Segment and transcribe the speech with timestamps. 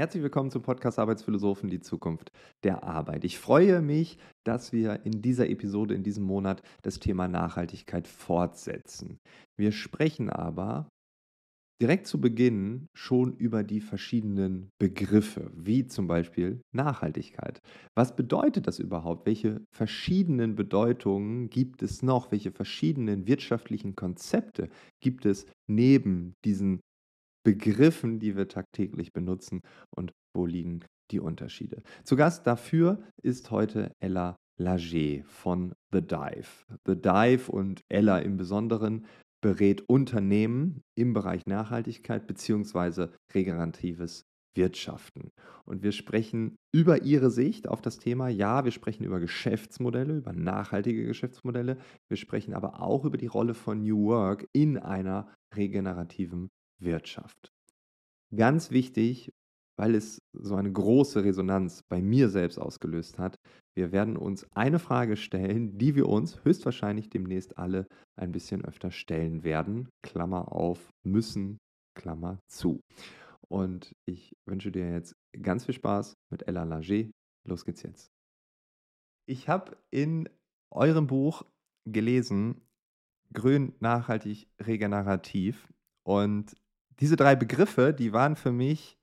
[0.00, 2.32] Herzlich willkommen zum Podcast Arbeitsphilosophen, die Zukunft
[2.64, 3.22] der Arbeit.
[3.22, 4.16] Ich freue mich,
[4.46, 9.18] dass wir in dieser Episode, in diesem Monat das Thema Nachhaltigkeit fortsetzen.
[9.58, 10.88] Wir sprechen aber
[11.82, 17.60] direkt zu Beginn schon über die verschiedenen Begriffe, wie zum Beispiel Nachhaltigkeit.
[17.94, 19.26] Was bedeutet das überhaupt?
[19.26, 22.32] Welche verschiedenen Bedeutungen gibt es noch?
[22.32, 24.70] Welche verschiedenen wirtschaftlichen Konzepte
[25.02, 26.80] gibt es neben diesen
[27.44, 29.60] Begriffen, die wir tagtäglich benutzen
[29.94, 31.82] und wo liegen die Unterschiede.
[32.04, 36.66] Zu Gast dafür ist heute Ella Lager von The Dive.
[36.86, 39.06] The Dive und Ella im Besonderen
[39.42, 43.08] berät Unternehmen im Bereich Nachhaltigkeit bzw.
[43.34, 45.30] regeneratives Wirtschaften.
[45.64, 48.28] Und wir sprechen über ihre Sicht auf das Thema.
[48.28, 51.78] Ja, wir sprechen über Geschäftsmodelle, über nachhaltige Geschäftsmodelle.
[52.08, 57.52] Wir sprechen aber auch über die Rolle von New Work in einer regenerativen Wirtschaft.
[58.34, 59.32] Ganz wichtig,
[59.76, 63.36] weil es so eine große Resonanz bei mir selbst ausgelöst hat.
[63.74, 67.86] Wir werden uns eine Frage stellen, die wir uns höchstwahrscheinlich demnächst alle
[68.16, 69.88] ein bisschen öfter stellen werden.
[70.02, 71.58] Klammer auf, müssen,
[71.96, 72.80] Klammer zu.
[73.48, 77.08] Und ich wünsche dir jetzt ganz viel Spaß mit Ella Lager.
[77.48, 78.10] Los geht's jetzt.
[79.26, 80.28] Ich habe in
[80.70, 81.44] eurem Buch
[81.86, 82.60] gelesen,
[83.32, 85.68] grün, nachhaltig, regenerativ.
[86.06, 86.54] Und
[87.00, 88.98] diese drei Begriffe, die waren für mich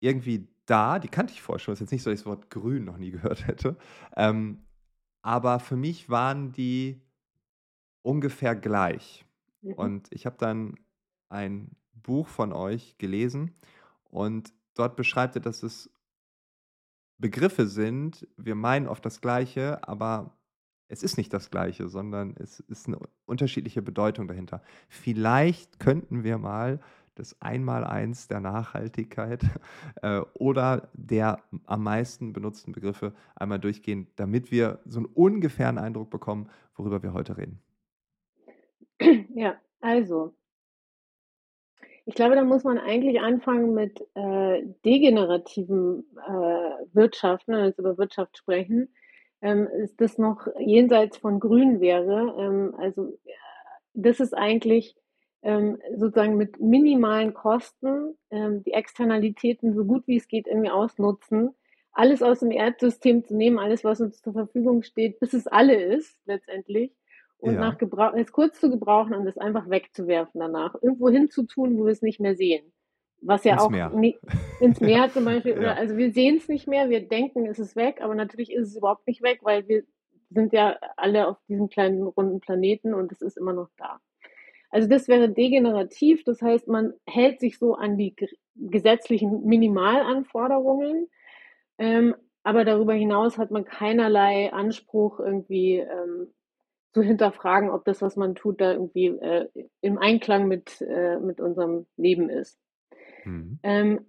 [0.00, 1.72] irgendwie da, die kannte ich vorher schon.
[1.72, 3.76] Es ist jetzt nicht so, dass ich das Wort grün noch nie gehört hätte.
[4.16, 4.62] Ähm,
[5.22, 7.00] aber für mich waren die
[8.02, 9.24] ungefähr gleich.
[9.62, 9.72] Mhm.
[9.72, 10.76] Und ich habe dann
[11.28, 13.52] ein Buch von euch gelesen
[14.04, 15.90] und dort beschreibt ihr, dass es
[17.18, 18.28] Begriffe sind.
[18.36, 20.36] Wir meinen oft das Gleiche, aber
[20.88, 24.62] es ist nicht das Gleiche, sondern es ist eine unterschiedliche Bedeutung dahinter.
[24.88, 26.80] Vielleicht könnten wir mal
[27.16, 29.42] das Einmaleins der Nachhaltigkeit
[30.02, 36.10] äh, oder der am meisten benutzten Begriffe einmal durchgehen, damit wir so einen ungefähren Eindruck
[36.10, 37.60] bekommen, worüber wir heute reden.
[39.34, 40.34] Ja, also,
[42.06, 48.38] ich glaube, da muss man eigentlich anfangen mit äh, degenerativen äh, Wirtschaften, also über Wirtschaft
[48.38, 48.94] sprechen.
[49.42, 52.34] Ähm, ist das noch jenseits von Grün wäre.
[52.38, 53.18] Ähm, also,
[53.92, 54.96] das ist eigentlich
[55.42, 61.54] ähm, sozusagen mit minimalen Kosten ähm, die Externalitäten so gut wie es geht irgendwie ausnutzen,
[61.92, 65.74] alles aus dem Erdsystem zu nehmen, alles, was uns zur Verfügung steht, bis es alle
[65.74, 66.92] ist, letztendlich,
[67.38, 67.60] und ja.
[67.60, 71.92] nach Gebrauch, es kurz zu gebrauchen und es einfach wegzuwerfen danach, irgendwo hinzutun, wo wir
[71.92, 72.72] es nicht mehr sehen.
[73.22, 73.90] Was ja ins auch Meer.
[73.90, 74.18] Nie,
[74.60, 75.58] ins Meer zum Beispiel, ja.
[75.58, 78.68] oder, also wir sehen es nicht mehr, wir denken, es ist weg, aber natürlich ist
[78.68, 79.84] es überhaupt nicht weg, weil wir
[80.30, 84.00] sind ja alle auf diesem kleinen runden Planeten und es ist immer noch da.
[84.76, 88.14] Also das wäre degenerativ, das heißt, man hält sich so an die
[88.56, 91.08] gesetzlichen Minimalanforderungen,
[91.78, 96.26] ähm, aber darüber hinaus hat man keinerlei Anspruch, irgendwie ähm,
[96.92, 99.48] zu hinterfragen, ob das, was man tut, da irgendwie äh,
[99.80, 102.58] im Einklang mit, äh, mit unserem Leben ist.
[103.24, 103.58] Mhm.
[103.62, 104.06] Ähm,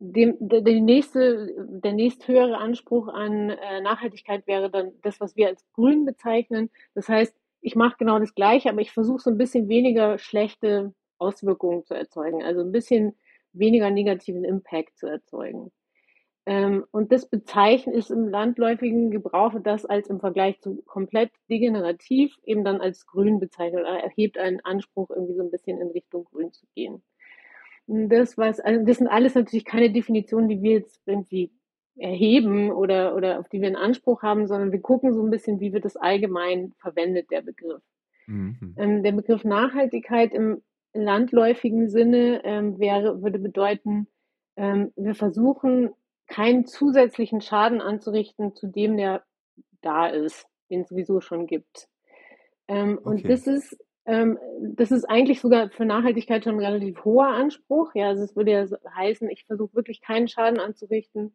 [0.00, 5.46] dem, der, der, nächste, der nächsthöhere Anspruch an äh, Nachhaltigkeit wäre dann das, was wir
[5.46, 6.68] als grün bezeichnen.
[6.96, 7.32] Das heißt,
[7.64, 11.94] ich mache genau das Gleiche, aber ich versuche so ein bisschen weniger schlechte Auswirkungen zu
[11.94, 13.16] erzeugen, also ein bisschen
[13.54, 15.72] weniger negativen Impact zu erzeugen.
[16.44, 22.36] Ähm, und das Bezeichnen ist im landläufigen Gebrauch das als im Vergleich zu komplett degenerativ
[22.44, 26.24] eben dann als grün bezeichnet oder erhebt einen Anspruch, irgendwie so ein bisschen in Richtung
[26.24, 27.02] grün zu gehen.
[27.86, 31.50] Das, was, also das sind alles natürlich keine Definitionen, die wir jetzt irgendwie
[31.96, 35.60] erheben oder, oder auf die wir einen Anspruch haben, sondern wir gucken so ein bisschen,
[35.60, 37.82] wie wird das allgemein verwendet, der Begriff.
[38.26, 38.74] Mhm.
[38.76, 40.62] Ähm, der Begriff Nachhaltigkeit im
[40.92, 44.08] landläufigen Sinne ähm, wäre, würde bedeuten,
[44.56, 45.90] ähm, wir versuchen,
[46.26, 49.22] keinen zusätzlichen Schaden anzurichten zu dem, der
[49.82, 51.88] da ist, den es sowieso schon gibt.
[52.66, 53.08] Ähm, okay.
[53.08, 53.76] Und das ist
[54.06, 57.94] ähm, das ist eigentlich sogar für Nachhaltigkeit schon ein relativ hoher Anspruch.
[57.94, 61.34] Ja, also es würde ja heißen, ich versuche wirklich keinen Schaden anzurichten,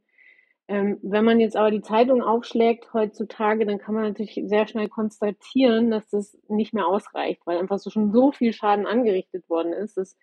[0.70, 4.88] ähm, wenn man jetzt aber die Zeitung aufschlägt heutzutage, dann kann man natürlich sehr schnell
[4.88, 9.74] konstatieren, dass das nicht mehr ausreicht, weil einfach so schon so viel Schaden angerichtet worden
[9.74, 10.16] ist, dass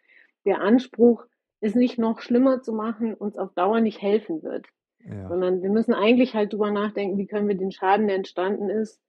[0.44, 1.26] der Anspruch,
[1.60, 4.66] es nicht noch schlimmer zu machen, uns auf Dauer nicht helfen wird.
[5.04, 5.28] Ja.
[5.28, 9.00] Sondern wir müssen eigentlich halt drüber nachdenken, wie können wir den Schaden, der entstanden ist,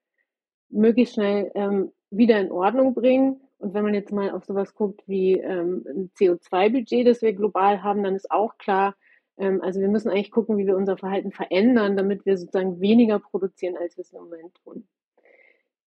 [0.69, 3.41] möglichst schnell ähm, wieder in Ordnung bringen.
[3.59, 7.83] Und wenn man jetzt mal auf sowas guckt wie ähm, ein CO2-Budget, das wir global
[7.83, 8.95] haben, dann ist auch klar,
[9.37, 13.77] also wir müssen eigentlich gucken, wie wir unser Verhalten verändern, damit wir sozusagen weniger produzieren,
[13.77, 14.87] als wir es im Moment tun.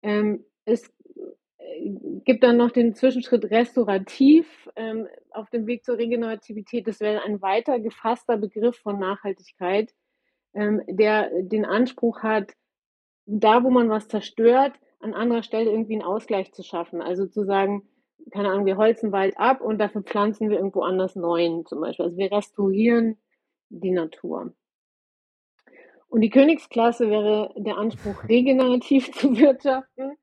[0.01, 0.91] Ähm, es
[2.25, 6.87] gibt dann noch den Zwischenschritt restaurativ ähm, auf dem Weg zur Regenerativität.
[6.87, 9.93] Das wäre ein weiter gefasster Begriff von Nachhaltigkeit,
[10.53, 12.53] ähm, der den Anspruch hat,
[13.25, 17.01] da wo man was zerstört, an anderer Stelle irgendwie einen Ausgleich zu schaffen.
[17.01, 17.87] Also zu sagen,
[18.31, 22.05] keine Ahnung, wir holzen Wald ab und dafür pflanzen wir irgendwo anders neuen zum Beispiel.
[22.05, 23.17] Also wir restaurieren
[23.69, 24.53] die Natur.
[26.07, 30.17] Und die Königsklasse wäre der Anspruch, regenerativ zu wirtschaften.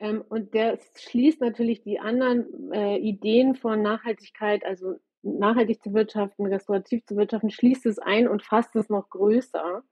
[0.00, 6.46] Ähm, und der schließt natürlich die anderen äh, Ideen von Nachhaltigkeit, also nachhaltig zu wirtschaften,
[6.46, 9.82] restaurativ zu wirtschaften, schließt es ein und fasst es noch größer,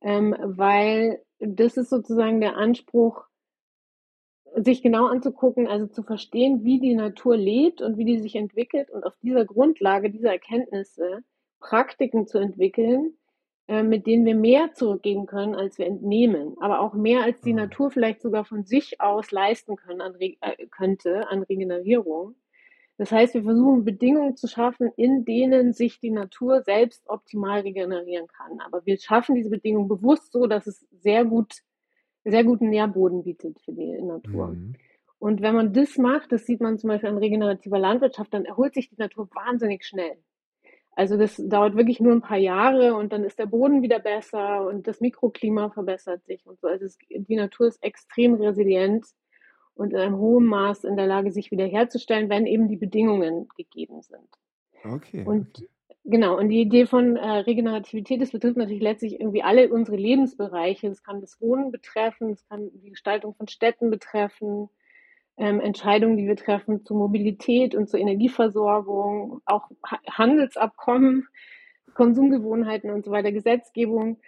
[0.00, 3.24] ähm, weil das ist sozusagen der Anspruch,
[4.56, 8.88] sich genau anzugucken, also zu verstehen, wie die Natur lebt und wie die sich entwickelt
[8.88, 11.24] und auf dieser Grundlage dieser Erkenntnisse
[11.64, 13.14] Praktiken zu entwickeln,
[13.68, 17.52] äh, mit denen wir mehr zurückgeben können, als wir entnehmen, aber auch mehr, als die
[17.52, 17.60] mhm.
[17.60, 22.34] Natur vielleicht sogar von sich aus leisten können, an, äh, könnte an Regenerierung.
[22.98, 28.28] Das heißt, wir versuchen Bedingungen zu schaffen, in denen sich die Natur selbst optimal regenerieren
[28.28, 28.60] kann.
[28.60, 31.54] Aber wir schaffen diese Bedingungen bewusst so, dass es sehr gut,
[32.24, 34.48] sehr guten Nährboden bietet für die Natur.
[34.48, 34.74] Mhm.
[35.18, 38.74] Und wenn man das macht, das sieht man zum Beispiel an regenerativer Landwirtschaft, dann erholt
[38.74, 40.18] sich die Natur wahnsinnig schnell.
[40.96, 44.66] Also das dauert wirklich nur ein paar Jahre und dann ist der Boden wieder besser
[44.66, 46.68] und das Mikroklima verbessert sich und so.
[46.68, 49.04] Also es, die Natur ist extrem resilient
[49.74, 54.02] und in einem hohen Maß in der Lage, sich wiederherzustellen, wenn eben die Bedingungen gegeben
[54.02, 54.28] sind.
[54.84, 55.24] Okay.
[55.24, 55.68] Und okay.
[56.04, 60.88] genau, und die Idee von äh, Regenerativität, das betrifft natürlich letztlich irgendwie alle unsere Lebensbereiche.
[60.88, 64.68] Das kann das Wohnen betreffen, das kann die Gestaltung von Städten betreffen,
[65.36, 69.68] ähm, Entscheidungen, die wir treffen zur Mobilität und zur Energieversorgung, auch
[70.10, 71.26] Handelsabkommen,
[71.94, 74.18] Konsumgewohnheiten und so weiter, Gesetzgebung.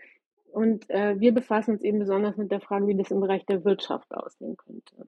[0.52, 3.64] Und äh, wir befassen uns eben besonders mit der Frage, wie das im Bereich der
[3.64, 5.06] Wirtschaft aussehen könnte.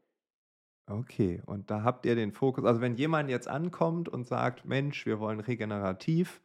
[0.87, 2.65] Okay, und da habt ihr den Fokus.
[2.65, 6.41] Also wenn jemand jetzt ankommt und sagt, Mensch, wir wollen regenerativ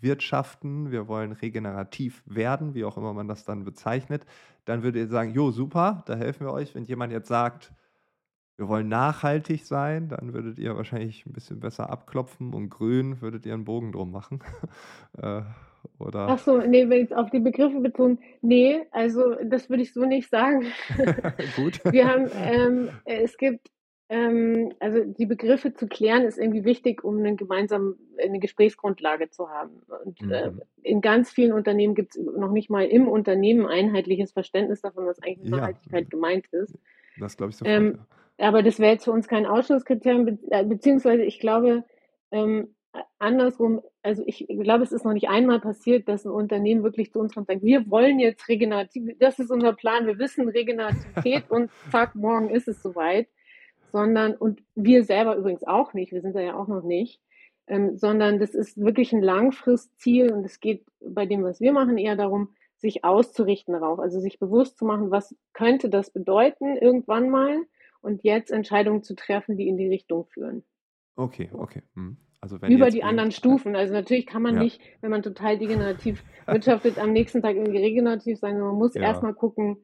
[0.00, 4.24] wirtschaften, wir wollen regenerativ werden, wie auch immer man das dann bezeichnet,
[4.64, 6.74] dann würdet ihr sagen, jo, super, da helfen wir euch.
[6.74, 7.72] Wenn jemand jetzt sagt,
[8.58, 13.46] wir wollen nachhaltig sein, dann würdet ihr wahrscheinlich ein bisschen besser abklopfen und grün würdet
[13.46, 14.40] ihr einen Bogen drum machen.
[15.22, 15.42] äh,
[16.00, 16.26] oder?
[16.28, 20.04] Ach so, nee, wenn ich auf die Begriffe betone, nee, also das würde ich so
[20.04, 20.66] nicht sagen.
[21.56, 21.80] Gut.
[21.92, 23.68] Wir haben, ähm, es gibt,
[24.08, 29.50] ähm, also die Begriffe zu klären ist irgendwie wichtig, um eine gemeinsame eine Gesprächsgrundlage zu
[29.50, 29.82] haben.
[30.04, 30.32] Und mhm.
[30.32, 30.50] äh,
[30.82, 35.22] in ganz vielen Unternehmen gibt es noch nicht mal im Unternehmen einheitliches Verständnis davon, was
[35.22, 36.08] eigentlich mit Nachhaltigkeit ja.
[36.08, 36.76] gemeint ist.
[37.20, 37.76] Das glaube ich sofort.
[37.76, 38.06] Ähm, ja.
[38.38, 41.84] Aber das wäre jetzt für uns kein Ausschlusskriterium, be äh, beziehungsweise ich glaube,
[42.30, 42.74] ähm,
[43.18, 47.18] andersrum, also ich glaube, es ist noch nicht einmal passiert, dass ein Unternehmen wirklich zu
[47.18, 51.44] uns kommt und sagt, wir wollen jetzt regenerativ, das ist unser Plan, wir wissen Regenerativität
[51.50, 53.28] und zack, morgen ist es soweit,
[53.92, 57.20] sondern, und wir selber übrigens auch nicht, wir sind da ja auch noch nicht,
[57.66, 61.98] ähm, sondern das ist wirklich ein Langfristziel und es geht bei dem, was wir machen,
[61.98, 67.28] eher darum, sich auszurichten darauf, also sich bewusst zu machen, was könnte das bedeuten irgendwann
[67.28, 67.58] mal
[68.00, 70.64] und jetzt Entscheidungen zu treffen, die in die Richtung führen.
[71.16, 71.82] Okay, okay.
[71.94, 72.16] Hm.
[72.40, 73.74] Also Über die anderen Stufen.
[73.74, 74.62] Also natürlich kann man ja.
[74.62, 78.60] nicht, wenn man total degenerativ wirtschaftet, am nächsten Tag irgendwie regenerativ sein.
[78.60, 79.02] Man muss ja.
[79.02, 79.78] erstmal gucken,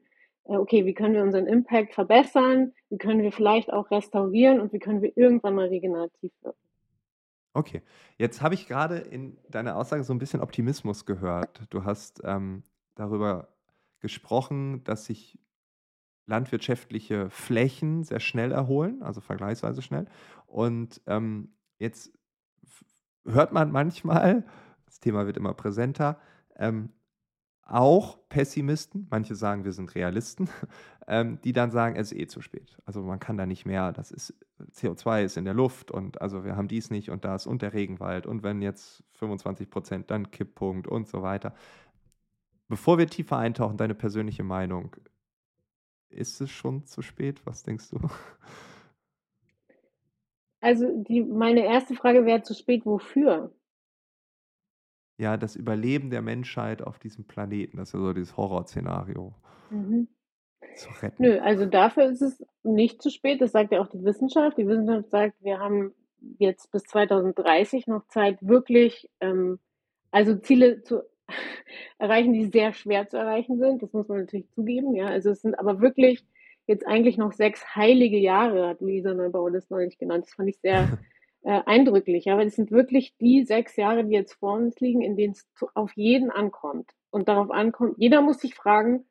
[0.45, 4.71] äh, okay, wie können wir unseren Impact verbessern, wie können wir vielleicht auch restaurieren und
[4.71, 6.59] wie können wir irgendwann mal regenerativ wirken.
[7.53, 7.81] Okay,
[8.17, 11.61] jetzt habe ich gerade in deiner Aussage so ein bisschen Optimismus gehört.
[11.69, 12.63] Du hast ähm,
[12.95, 13.47] darüber
[14.01, 15.39] gesprochen, dass sich
[16.25, 20.05] landwirtschaftliche Flächen sehr schnell erholen, also vergleichsweise schnell.
[20.47, 22.11] Und ähm, jetzt
[23.25, 24.45] hört man manchmal,
[24.85, 26.19] das Thema wird immer präsenter,
[26.57, 26.89] ähm,
[27.67, 30.49] auch Pessimisten, manche sagen, wir sind Realisten,
[31.07, 32.77] ähm, die dann sagen, es ist eh zu spät.
[32.85, 34.35] Also man kann da nicht mehr, das ist,
[34.71, 37.73] CO2 ist in der Luft und also wir haben dies nicht und das und der
[37.73, 41.53] Regenwald und wenn jetzt 25 Prozent, dann Kipppunkt und so weiter.
[42.67, 44.95] Bevor wir tiefer eintauchen, deine persönliche Meinung,
[46.09, 47.45] ist es schon zu spät?
[47.45, 47.99] Was denkst du?
[50.61, 53.53] Also die, meine erste Frage wäre zu spät, wofür?
[55.17, 59.35] Ja, das Überleben der Menschheit auf diesem Planeten, das ist ja so dieses Horrorszenario.
[59.69, 60.07] Mhm.
[60.75, 61.21] Zu retten.
[61.21, 64.57] Nö, also dafür ist es nicht zu spät, das sagt ja auch die Wissenschaft.
[64.57, 65.93] Die Wissenschaft sagt, wir haben
[66.39, 69.59] jetzt bis 2030 noch Zeit, wirklich ähm,
[70.11, 71.03] also Ziele zu
[71.97, 73.81] erreichen, die sehr schwer zu erreichen sind.
[73.83, 74.95] Das muss man natürlich zugeben.
[74.95, 76.25] Ja, also es sind aber wirklich
[76.67, 80.25] jetzt eigentlich noch sechs heilige Jahre, hat Lisa Neubauer das neulich genannt.
[80.25, 80.97] Das fand ich sehr
[81.43, 82.25] äh, eindrücklich.
[82.25, 85.33] Ja, weil es sind wirklich die sechs Jahre, die jetzt vor uns liegen, in denen
[85.33, 87.95] es auf jeden ankommt und darauf ankommt.
[87.97, 89.05] Jeder muss sich fragen,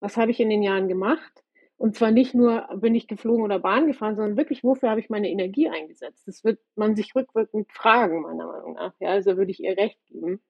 [0.00, 1.42] was habe ich in den Jahren gemacht
[1.76, 5.10] Und zwar nicht nur, bin ich geflogen oder Bahn gefahren, sondern wirklich, wofür habe ich
[5.10, 6.26] meine Energie eingesetzt?
[6.26, 8.94] Das wird man sich rückwirkend fragen, meiner Meinung nach.
[9.00, 10.40] Ja, also würde ich ihr recht geben.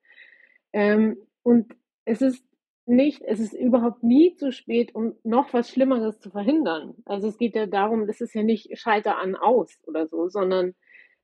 [0.73, 1.75] Ähm, und
[2.05, 2.45] es ist
[2.85, 6.95] nicht, es ist überhaupt nie zu spät, um noch was Schlimmeres zu verhindern.
[7.05, 10.73] Also es geht ja darum, das ist ja nicht Schalter an aus oder so, sondern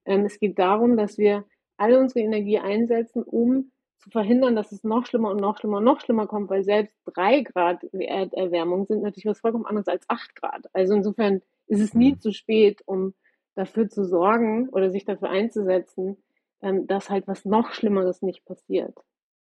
[0.06, 1.46] ähm, es geht darum, dass wir
[1.78, 5.84] alle unsere Energie einsetzen, um zu verhindern, dass es noch schlimmer und noch schlimmer und
[5.84, 10.36] noch schlimmer kommt, weil selbst drei Grad Erderwärmung sind natürlich was vollkommen anderes als acht
[10.36, 10.66] Grad.
[10.74, 12.20] Also insofern ist es nie mhm.
[12.20, 13.14] zu spät, um
[13.56, 16.18] dafür zu sorgen oder sich dafür einzusetzen,
[16.62, 18.96] ähm, dass halt was noch Schlimmeres nicht passiert.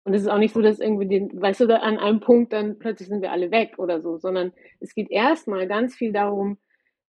[0.07, 2.79] Und es ist auch nicht so, dass irgendwie den, weißt du, an einem Punkt dann
[2.79, 6.57] plötzlich sind wir alle weg oder so, sondern es geht erstmal ganz viel darum,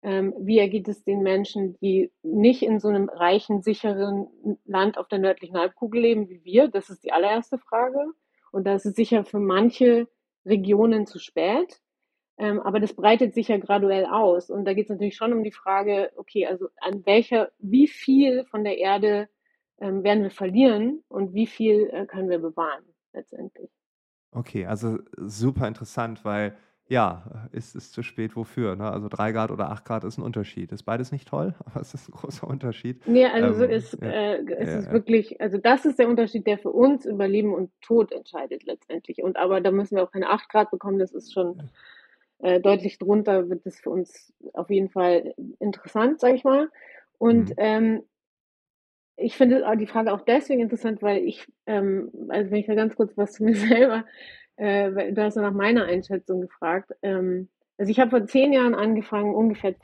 [0.03, 4.27] ähm, wie ergeht es den Menschen, die nicht in so einem reichen, sicheren
[4.65, 6.67] Land auf der nördlichen Halbkugel leben wie wir?
[6.67, 8.01] Das ist die allererste Frage.
[8.51, 10.09] Und da ist es sicher für manche
[10.45, 11.81] Regionen zu spät.
[12.37, 14.51] Ähm, aber das breitet sich ja graduell aus.
[14.51, 18.45] Und da geht es natürlich schon um die Frage, okay, also an welcher, wie viel
[18.47, 19.29] von der Erde
[19.81, 23.71] ähm, werden wir verlieren und wie viel äh, können wir bewahren letztendlich.
[24.33, 26.57] Okay, also super interessant, weil
[26.91, 28.75] ja, ist es zu spät wofür?
[28.75, 28.91] Ne?
[28.91, 30.73] Also 3 Grad oder 8 Grad ist ein Unterschied.
[30.73, 33.07] Ist beides nicht toll, aber es ist ein großer Unterschied.
[33.07, 36.47] Nee, also ähm, ist, ja, äh, es ja, ist wirklich, also das ist der Unterschied,
[36.47, 39.23] der für uns über Leben und Tod entscheidet letztendlich.
[39.23, 41.71] Und aber da müssen wir auch keine 8 Grad bekommen, das ist schon
[42.39, 46.71] äh, deutlich drunter, wird das für uns auf jeden Fall interessant, sag ich mal.
[47.19, 47.55] Und mhm.
[47.59, 48.03] ähm,
[49.19, 52.97] ich finde die Frage auch deswegen interessant, weil ich, ähm, also wenn ich da ganz
[52.97, 54.05] kurz was zu mir selber
[54.59, 56.91] äh, du hast ja nach meiner Einschätzung gefragt.
[57.03, 57.49] Ähm,
[57.79, 59.75] also ich habe vor zehn Jahren angefangen, ungefähr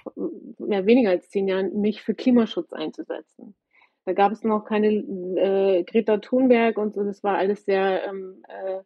[0.58, 3.54] mehr weniger als zehn Jahren, mich für Klimaschutz einzusetzen.
[4.04, 8.42] Da gab es noch keine äh, Greta Thunberg und so, das war alles sehr, ähm,
[8.48, 8.80] äh,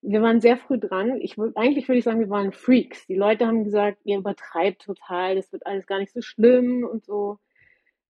[0.00, 1.20] wir waren sehr früh dran.
[1.20, 3.06] Ich eigentlich würde ich sagen, wir waren Freaks.
[3.06, 7.04] Die Leute haben gesagt, ihr übertreibt total, das wird alles gar nicht so schlimm und
[7.04, 7.38] so.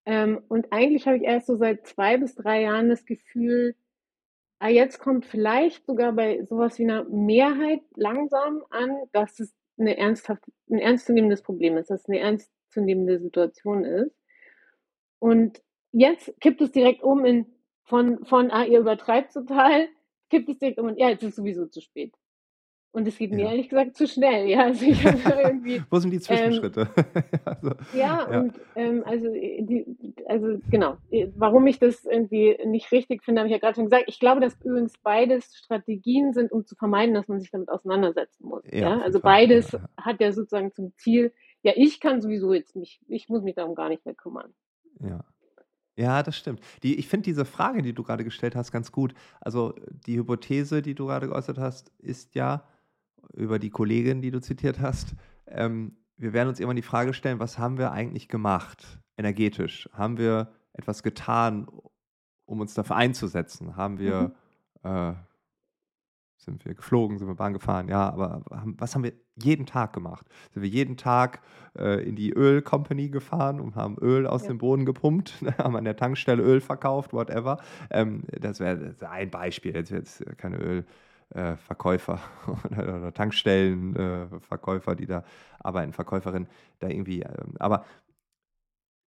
[0.04, 3.76] Ähm, und eigentlich habe ich erst so seit zwei bis drei Jahren das Gefühl,
[4.64, 9.97] Ah, jetzt kommt vielleicht sogar bei sowas wie einer Mehrheit langsam an, dass es eine
[9.97, 14.14] ernsthaft, ein ernstzunehmendes Problem ist, dass es eine ernstzunehmende Situation ist.
[15.18, 17.47] Und jetzt kippt es direkt um in
[17.82, 19.88] von, von ah, ihr übertreibt total,
[20.30, 22.14] kippt es direkt um und ja, jetzt ist sowieso zu spät.
[22.94, 24.46] Und es geht mir ehrlich gesagt zu schnell.
[24.49, 26.90] Ja, also ich irgendwie, Wo sind die Zwischenschritte?
[26.94, 29.87] Ähm, also, ja, ja, und ähm, also, die,
[30.26, 30.99] also genau,
[31.34, 34.04] warum ich das irgendwie nicht richtig finde, habe ich ja gerade schon gesagt.
[34.08, 38.46] Ich glaube, dass übrigens beides Strategien sind, um zu vermeiden, dass man sich damit auseinandersetzen
[38.46, 38.62] muss.
[38.70, 39.00] Ja, ja?
[39.00, 41.32] Also beides ja, hat ja sozusagen zum Ziel,
[41.62, 44.52] ja, ich kann sowieso jetzt mich, ich muss mich darum gar nicht mehr kümmern.
[45.00, 45.25] Ja.
[45.96, 46.61] Ja, das stimmt.
[46.82, 49.14] Die, ich finde diese Frage, die du gerade gestellt hast, ganz gut.
[49.40, 49.75] Also
[50.06, 52.64] die Hypothese, die du gerade geäußert hast, ist ja,
[53.33, 55.14] über die Kollegin, die du zitiert hast.
[55.47, 59.88] Ähm, wir werden uns immer die Frage stellen, was haben wir eigentlich gemacht, energetisch?
[59.93, 61.67] Haben wir etwas getan,
[62.45, 63.76] um uns dafür einzusetzen?
[63.76, 64.33] Haben wir,
[64.83, 64.91] mhm.
[64.91, 65.14] äh,
[66.37, 67.88] sind wir geflogen, sind wir Bahn gefahren?
[67.88, 70.26] Ja, aber haben, was haben wir jeden Tag gemacht?
[70.52, 71.41] Sind wir jeden Tag
[71.76, 74.49] äh, in die Ölcompany gefahren und haben Öl aus ja.
[74.49, 77.59] dem Boden gepumpt, haben an der Tankstelle Öl verkauft, whatever.
[77.91, 80.85] Ähm, das wäre ein Beispiel, jetzt, jetzt keine Öl.
[81.35, 82.21] Äh, Verkäufer
[82.71, 85.25] oder Tankstellenverkäufer, äh, die da
[85.61, 86.47] arbeiten, Verkäuferinnen,
[86.79, 87.23] da irgendwie.
[87.23, 87.87] Ähm, aber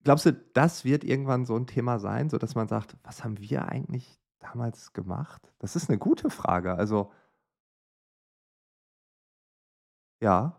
[0.03, 3.39] glaubst du, das wird irgendwann so ein Thema sein, so dass man sagt, was haben
[3.39, 5.51] wir eigentlich damals gemacht?
[5.57, 6.75] Das ist eine gute Frage.
[6.75, 7.11] Also
[10.21, 10.55] ja.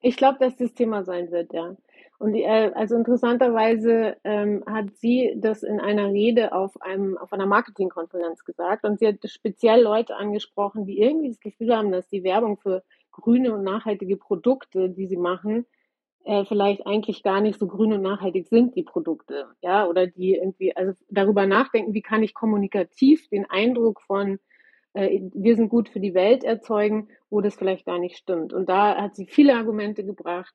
[0.00, 1.76] Ich glaube, dass das Thema sein wird, ja.
[2.20, 7.46] Und äh, also interessanterweise ähm, hat sie das in einer Rede auf einem auf einer
[7.46, 12.22] Marketingkonferenz gesagt und sie hat speziell Leute angesprochen, die irgendwie das Gefühl haben, dass die
[12.22, 15.64] Werbung für grüne und nachhaltige Produkte, die sie machen,
[16.24, 20.34] äh, vielleicht eigentlich gar nicht so grün und nachhaltig sind die Produkte, ja, oder die
[20.34, 24.38] irgendwie also darüber nachdenken, wie kann ich kommunikativ den Eindruck von
[24.92, 28.52] äh, wir sind gut für die Welt erzeugen, wo das vielleicht gar nicht stimmt.
[28.52, 30.54] Und da hat sie viele Argumente gebracht,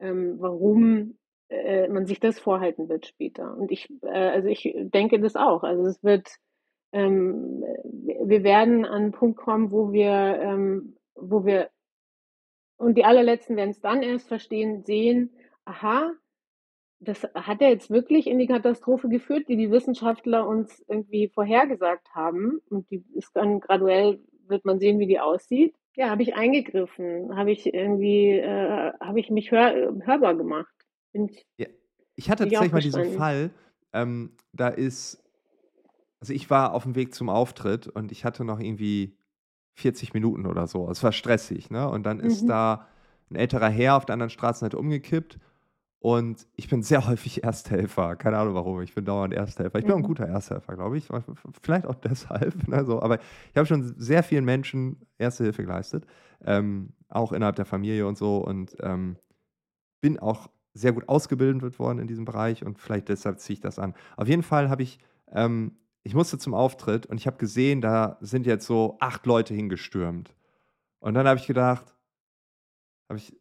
[0.00, 3.56] ähm, warum äh, man sich das vorhalten wird später.
[3.56, 5.62] Und ich, äh, also ich denke das auch.
[5.62, 6.28] Also es wird,
[6.92, 7.64] ähm,
[8.24, 11.70] wir werden an einen Punkt kommen, wo wir, ähm, wo wir,
[12.76, 15.30] und die allerletzten werden es dann erst verstehen, sehen,
[15.64, 16.12] aha,
[17.00, 22.14] das hat ja jetzt wirklich in die Katastrophe geführt, die die Wissenschaftler uns irgendwie vorhergesagt
[22.14, 22.60] haben.
[22.70, 25.74] Und die ist dann graduell, wird man sehen, wie die aussieht.
[25.98, 30.72] Ja, habe ich eingegriffen, habe ich irgendwie, äh, habe ich mich hör, hörbar gemacht.
[31.12, 31.66] Ich, ja,
[32.14, 33.50] ich hatte tatsächlich mal diesen Fall,
[33.92, 35.20] ähm, da ist,
[36.20, 39.18] also ich war auf dem Weg zum Auftritt und ich hatte noch irgendwie
[39.74, 40.88] 40 Minuten oder so.
[40.88, 41.88] Es war stressig, ne?
[41.90, 42.46] Und dann ist mhm.
[42.46, 42.86] da
[43.28, 45.40] ein älterer Herr auf der anderen Straßenseite umgekippt
[46.00, 48.14] und ich bin sehr häufig Ersthelfer.
[48.14, 48.80] Keine Ahnung warum.
[48.82, 49.78] Ich bin dauernd Ersthelfer.
[49.78, 50.06] Ich bin auch ein mhm.
[50.06, 51.08] guter Ersthelfer, glaube ich.
[51.62, 52.54] Vielleicht auch deshalb.
[52.70, 53.18] Also, aber
[53.50, 56.06] ich habe schon sehr vielen Menschen Erste Hilfe geleistet.
[56.44, 58.36] Ähm, auch innerhalb der Familie und so.
[58.38, 59.16] Und ähm,
[60.00, 63.80] bin auch sehr gut ausgebildet worden in diesem Bereich und vielleicht deshalb ziehe ich das
[63.80, 63.94] an.
[64.16, 65.00] Auf jeden Fall habe ich,
[65.32, 69.54] ähm, ich musste zum Auftritt und ich habe gesehen, da sind jetzt so acht Leute
[69.54, 70.36] hingestürmt.
[71.00, 71.96] Und dann habe ich gedacht,
[73.08, 73.36] habe ich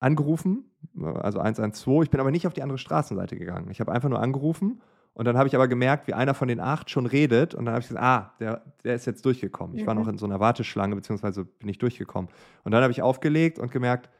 [0.00, 0.67] angerufen,
[1.02, 2.04] also 112.
[2.04, 3.70] Ich bin aber nicht auf die andere Straßenseite gegangen.
[3.70, 4.80] Ich habe einfach nur angerufen
[5.14, 7.74] und dann habe ich aber gemerkt, wie einer von den acht schon redet und dann
[7.74, 9.76] habe ich gesagt, ah, der, der ist jetzt durchgekommen.
[9.76, 9.86] Ich mhm.
[9.88, 12.30] war noch in so einer Warteschlange, beziehungsweise bin ich durchgekommen.
[12.64, 14.10] Und dann habe ich aufgelegt und gemerkt,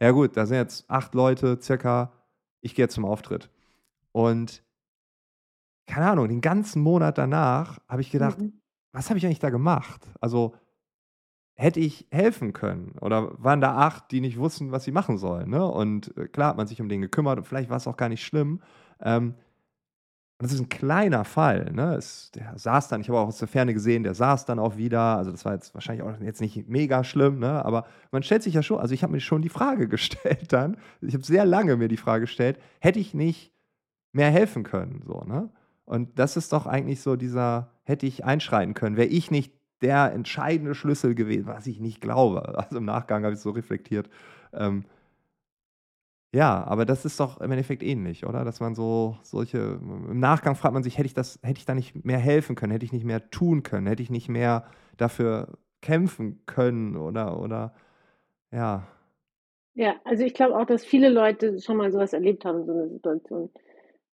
[0.00, 2.12] ja gut, da sind jetzt acht Leute circa,
[2.60, 3.50] ich gehe jetzt zum Auftritt.
[4.12, 4.62] Und
[5.86, 8.60] keine Ahnung, den ganzen Monat danach habe ich gedacht, mhm.
[8.92, 10.06] was habe ich eigentlich da gemacht?
[10.20, 10.54] Also
[11.58, 12.92] hätte ich helfen können?
[13.00, 15.50] Oder waren da acht, die nicht wussten, was sie machen sollen?
[15.50, 15.64] Ne?
[15.66, 18.08] Und äh, klar hat man sich um den gekümmert und vielleicht war es auch gar
[18.08, 18.62] nicht schlimm.
[19.00, 19.34] Ähm,
[20.38, 21.72] das ist ein kleiner Fall.
[21.72, 21.96] Ne?
[21.96, 24.76] Es, der saß dann, ich habe auch aus der Ferne gesehen, der saß dann auch
[24.76, 25.16] wieder.
[25.16, 27.64] Also das war jetzt wahrscheinlich auch jetzt nicht mega schlimm, ne?
[27.64, 30.76] aber man stellt sich ja schon, also ich habe mir schon die Frage gestellt dann,
[31.00, 33.52] ich habe sehr lange mir die Frage gestellt, hätte ich nicht
[34.12, 35.02] mehr helfen können?
[35.04, 35.50] So, ne?
[35.84, 40.12] Und das ist doch eigentlich so dieser, hätte ich einschreiten können, wäre ich nicht der
[40.12, 42.42] entscheidende Schlüssel gewesen, was ich nicht glaube.
[42.56, 44.08] Also im Nachgang habe ich so reflektiert.
[44.52, 44.84] Ähm,
[46.34, 48.44] ja, aber das ist doch im Endeffekt ähnlich, oder?
[48.44, 51.74] Dass man so solche, im Nachgang fragt man sich, hätte ich das, hätte ich da
[51.74, 54.66] nicht mehr helfen können, hätte ich nicht mehr tun können, hätte ich nicht mehr
[54.98, 57.72] dafür kämpfen können oder, oder,
[58.50, 58.86] ja.
[59.74, 62.88] Ja, also ich glaube auch, dass viele Leute schon mal sowas erlebt haben, so eine
[62.88, 63.50] Situation,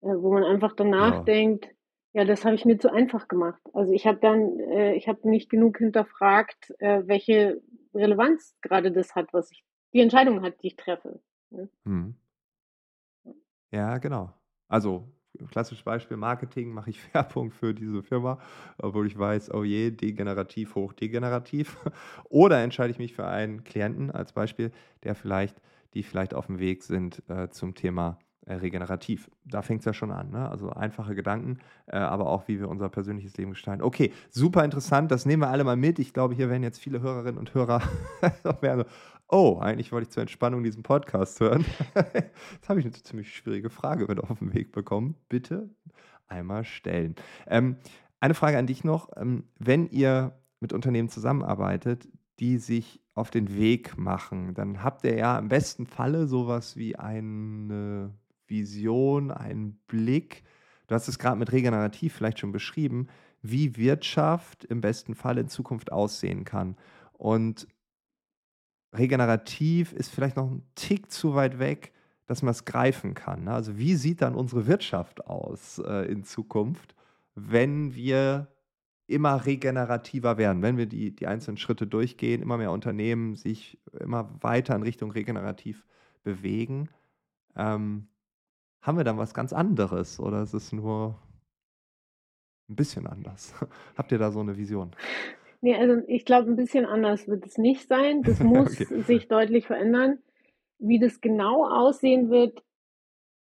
[0.01, 1.23] äh, wo man einfach danach ja.
[1.23, 1.67] denkt,
[2.15, 3.61] ja, das habe ich mir zu einfach gemacht.
[3.73, 7.61] Also ich habe dann, äh, ich habe nicht genug hinterfragt, äh, welche
[7.93, 11.19] Relevanz gerade das hat, was ich, die Entscheidung hat, die ich treffe.
[11.49, 11.67] Ne?
[11.83, 12.15] Mhm.
[13.71, 14.33] Ja, genau.
[14.69, 15.11] Also
[15.51, 18.39] klassisches Beispiel Marketing, mache ich Werbung für diese Firma,
[18.77, 21.77] obwohl ich weiß, oh je, degenerativ, hoch degenerativ.
[22.29, 24.71] Oder entscheide ich mich für einen Klienten als Beispiel,
[25.03, 25.61] der vielleicht,
[25.93, 28.19] die vielleicht auf dem Weg sind äh, zum Thema
[28.53, 29.29] regenerativ.
[29.45, 30.29] Da fängt es ja schon an.
[30.29, 30.49] Ne?
[30.49, 33.81] Also einfache Gedanken, äh, aber auch, wie wir unser persönliches Leben gestalten.
[33.81, 35.11] Okay, super interessant.
[35.11, 35.99] Das nehmen wir alle mal mit.
[35.99, 37.81] Ich glaube, hier werden jetzt viele Hörerinnen und Hörer
[38.61, 38.85] werden
[39.27, 41.65] oh, eigentlich wollte ich zur Entspannung diesen Podcast hören.
[42.53, 45.15] Jetzt habe ich eine ziemlich schwierige Frage mit auf den Weg bekommen.
[45.29, 45.69] Bitte
[46.27, 47.15] einmal stellen.
[47.47, 47.77] Ähm,
[48.19, 49.09] eine Frage an dich noch.
[49.15, 52.07] Ähm, wenn ihr mit Unternehmen zusammenarbeitet,
[52.39, 56.95] die sich auf den Weg machen, dann habt ihr ja im besten Falle sowas wie
[56.95, 58.13] eine
[58.47, 60.43] Vision, einen Blick.
[60.87, 63.07] Du hast es gerade mit regenerativ vielleicht schon beschrieben,
[63.41, 66.75] wie Wirtschaft im besten Fall in Zukunft aussehen kann.
[67.13, 67.67] Und
[68.93, 71.93] regenerativ ist vielleicht noch ein Tick zu weit weg,
[72.27, 73.45] dass man es greifen kann.
[73.45, 73.51] Ne?
[73.51, 76.95] Also wie sieht dann unsere Wirtschaft aus äh, in Zukunft,
[77.35, 78.47] wenn wir
[79.07, 84.29] immer regenerativer werden, wenn wir die, die einzelnen Schritte durchgehen, immer mehr Unternehmen sich immer
[84.41, 85.85] weiter in Richtung regenerativ
[86.23, 86.89] bewegen.
[87.55, 88.07] Ähm,
[88.85, 91.15] haben wir dann was ganz anderes oder ist es nur
[92.69, 93.53] ein bisschen anders?
[93.97, 94.91] Habt ihr da so eine Vision?
[95.61, 98.21] Nee, also ich glaube, ein bisschen anders wird es nicht sein.
[98.21, 99.01] Das muss okay.
[99.01, 100.19] sich deutlich verändern.
[100.77, 102.61] Wie das genau aussehen wird,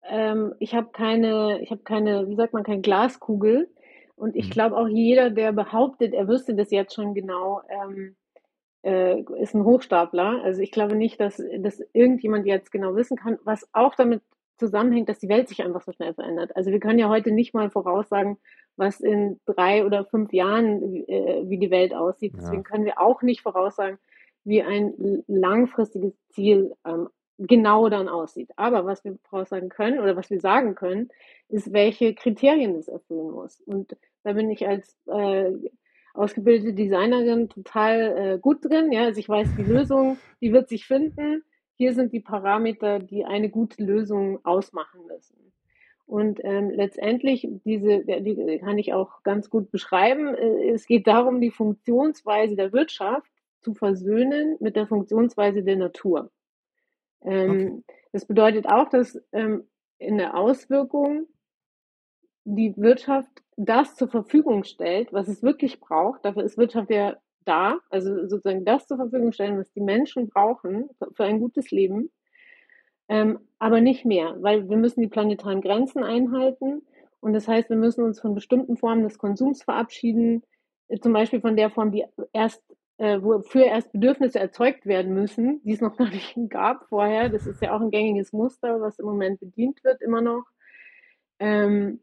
[0.04, 3.70] ähm, ich habe keine, ich habe keine, wie sagt man, keine Glaskugel.
[4.16, 4.52] Und ich mhm.
[4.52, 8.18] glaube auch jeder, der behauptet, er wüsste das jetzt schon genau, ähm,
[8.84, 10.42] äh, ist ein Hochstapler.
[10.44, 14.22] Also ich glaube nicht, dass, dass irgendjemand jetzt genau wissen kann, was auch damit
[14.60, 16.56] zusammenhängt, dass die Welt sich einfach so schnell verändert.
[16.56, 18.38] Also wir können ja heute nicht mal voraussagen,
[18.76, 22.34] was in drei oder fünf Jahren, äh, wie die Welt aussieht.
[22.36, 23.98] Deswegen können wir auch nicht voraussagen,
[24.44, 28.52] wie ein langfristiges Ziel ähm, genau dann aussieht.
[28.56, 31.10] Aber was wir voraussagen können oder was wir sagen können,
[31.48, 33.62] ist, welche Kriterien es erfüllen muss.
[33.62, 35.52] Und da bin ich als äh,
[36.14, 38.92] ausgebildete Designerin total äh, gut drin.
[38.92, 41.44] Ja, also ich weiß, die Lösung, die wird sich finden
[41.80, 45.54] hier sind die Parameter, die eine gute Lösung ausmachen müssen.
[46.06, 50.36] Und ähm, letztendlich, diese, die kann ich auch ganz gut beschreiben.
[50.36, 56.32] Äh, es geht darum, die Funktionsweise der Wirtschaft zu versöhnen mit der Funktionsweise der Natur.
[57.22, 57.96] Ähm, okay.
[58.12, 59.64] Das bedeutet auch, dass ähm,
[60.00, 61.28] in der Auswirkung
[62.44, 66.26] die Wirtschaft das zur Verfügung stellt, was es wirklich braucht.
[66.26, 70.90] Dafür ist Wirtschaft ja da, also sozusagen das zur Verfügung stellen, was die Menschen brauchen
[71.16, 72.12] für ein gutes Leben,
[73.08, 76.82] ähm, aber nicht mehr, weil wir müssen die planetaren Grenzen einhalten
[77.22, 80.44] und das heißt, wir müssen uns von bestimmten Formen des Konsums verabschieden,
[80.88, 82.64] äh, zum Beispiel von der Form, die erst
[83.00, 87.30] äh, wofür erst Bedürfnisse erzeugt werden müssen, die es noch gar nicht gab vorher.
[87.30, 90.44] Das ist ja auch ein gängiges Muster, was im Moment bedient wird, immer noch.
[91.40, 92.02] Ähm,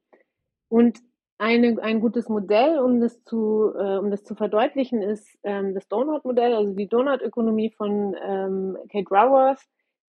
[0.68, 0.99] und
[1.38, 5.87] eine, ein gutes Modell, um das zu, äh, um das zu verdeutlichen, ist ähm, das
[5.88, 9.61] Donut-Modell, also die Donut-Ökonomie von ähm, Kate Raworth,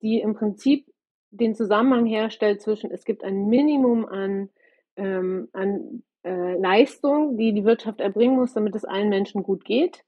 [0.03, 0.87] die im Prinzip
[1.31, 4.51] den Zusammenhang herstellt zwischen, es gibt ein Minimum an,
[4.97, 10.05] ähm, an äh, Leistung, die die Wirtschaft erbringen muss, damit es allen Menschen gut geht.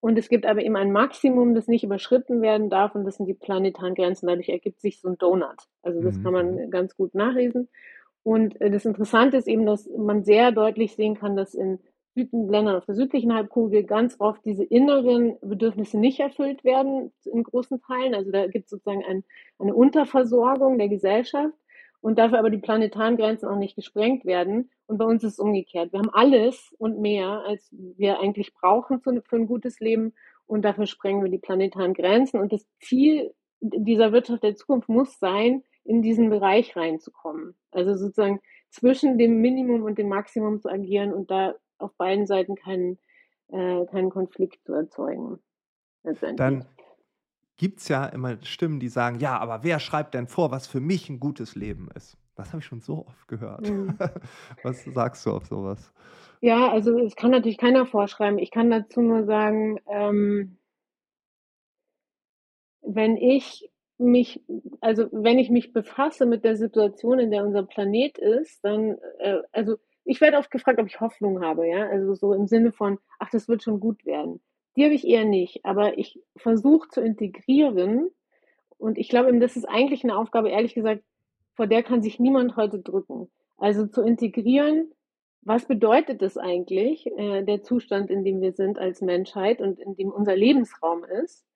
[0.00, 3.26] Und es gibt aber eben ein Maximum, das nicht überschritten werden darf, und das sind
[3.26, 4.26] die planetaren Grenzen.
[4.26, 5.56] Dadurch ergibt sich so ein Donut.
[5.82, 6.22] Also das mhm.
[6.22, 7.70] kann man ganz gut nachlesen.
[8.24, 11.78] Und äh, das Interessante ist eben, dass man sehr deutlich sehen kann, dass in
[12.16, 17.80] Ländern auf der südlichen Halbkugel ganz oft diese inneren Bedürfnisse nicht erfüllt werden, in großen
[17.82, 18.14] Teilen.
[18.14, 19.24] Also da gibt es sozusagen ein,
[19.58, 21.54] eine Unterversorgung der Gesellschaft
[22.00, 24.70] und dafür aber die planetaren Grenzen auch nicht gesprengt werden.
[24.86, 25.92] Und bei uns ist es umgekehrt.
[25.92, 30.12] Wir haben alles und mehr, als wir eigentlich brauchen für ein gutes Leben.
[30.46, 32.38] Und dafür sprengen wir die planetaren Grenzen.
[32.40, 37.54] Und das Ziel dieser Wirtschaft der Zukunft muss sein, in diesen Bereich reinzukommen.
[37.70, 42.56] Also sozusagen zwischen dem Minimum und dem Maximum zu agieren und da auf beiden Seiten
[42.56, 42.98] keinen,
[43.48, 45.38] äh, keinen Konflikt zu erzeugen.
[46.36, 46.66] Dann
[47.56, 50.80] gibt es ja immer Stimmen, die sagen, ja, aber wer schreibt denn vor, was für
[50.80, 52.18] mich ein gutes Leben ist?
[52.34, 53.68] Das habe ich schon so oft gehört.
[53.68, 53.96] Mhm.
[54.64, 55.92] Was sagst du auf sowas?
[56.40, 58.38] Ja, also es kann natürlich keiner vorschreiben.
[58.38, 60.58] Ich kann dazu nur sagen, ähm,
[62.82, 63.70] wenn ich
[64.04, 64.42] mich,
[64.80, 69.38] also wenn ich mich befasse mit der Situation, in der unser Planet ist, dann, äh,
[69.52, 72.98] also ich werde oft gefragt, ob ich Hoffnung habe, ja, also so im Sinne von,
[73.18, 74.40] ach, das wird schon gut werden.
[74.76, 78.10] Die habe ich eher nicht, aber ich versuche zu integrieren
[78.78, 81.02] und ich glaube, das ist eigentlich eine Aufgabe, ehrlich gesagt,
[81.54, 83.30] vor der kann sich niemand heute drücken.
[83.56, 84.92] Also zu integrieren,
[85.42, 89.94] was bedeutet das eigentlich, äh, der Zustand, in dem wir sind als Menschheit und in
[89.94, 91.46] dem unser Lebensraum ist?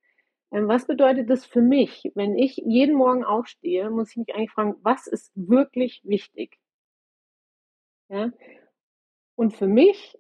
[0.50, 2.10] Ähm, was bedeutet das für mich?
[2.14, 6.58] Wenn ich jeden Morgen aufstehe, muss ich mich eigentlich fragen, was ist wirklich wichtig?
[8.08, 8.32] Ja?
[9.36, 10.18] Und für mich,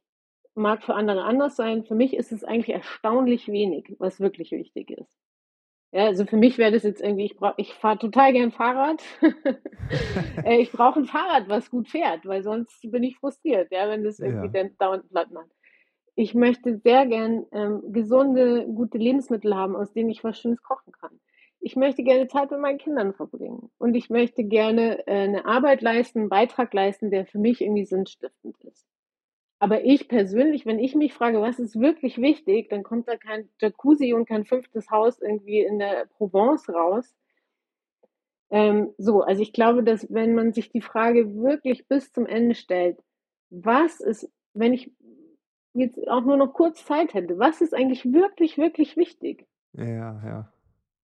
[0.54, 4.90] mag für andere anders sein, für mich ist es eigentlich erstaunlich wenig, was wirklich wichtig
[4.90, 5.18] ist.
[5.90, 9.02] Ja, also für mich wäre das jetzt irgendwie, ich brauche, ich fahre total gern Fahrrad.
[10.44, 14.04] Äh, ich brauche ein Fahrrad, was gut fährt, weil sonst bin ich frustriert, ja, wenn
[14.04, 14.68] das irgendwie ja.
[14.78, 15.50] dauernd platt macht
[16.18, 20.92] ich möchte sehr gern ähm, gesunde, gute Lebensmittel haben, aus denen ich was Schönes kochen
[20.92, 21.20] kann.
[21.60, 23.70] Ich möchte gerne Zeit mit meinen Kindern verbringen.
[23.78, 27.84] Und ich möchte gerne äh, eine Arbeit leisten, einen Beitrag leisten, der für mich irgendwie
[27.84, 28.84] sinnstiftend ist.
[29.60, 33.48] Aber ich persönlich, wenn ich mich frage, was ist wirklich wichtig, dann kommt da kein
[33.60, 37.14] Jacuzzi und kein fünftes Haus irgendwie in der Provence raus.
[38.50, 42.56] Ähm, so, also ich glaube, dass wenn man sich die Frage wirklich bis zum Ende
[42.56, 42.98] stellt,
[43.50, 44.90] was ist, wenn ich
[45.74, 49.46] jetzt auch nur noch kurz Zeit hätte, was ist eigentlich wirklich, wirklich wichtig?
[49.72, 50.52] Ja, ja.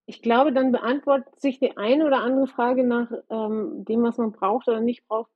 [0.06, 4.32] Ich glaube, dann beantwortet sich die eine oder andere Frage nach ähm, dem, was man
[4.32, 5.30] braucht oder nicht braucht,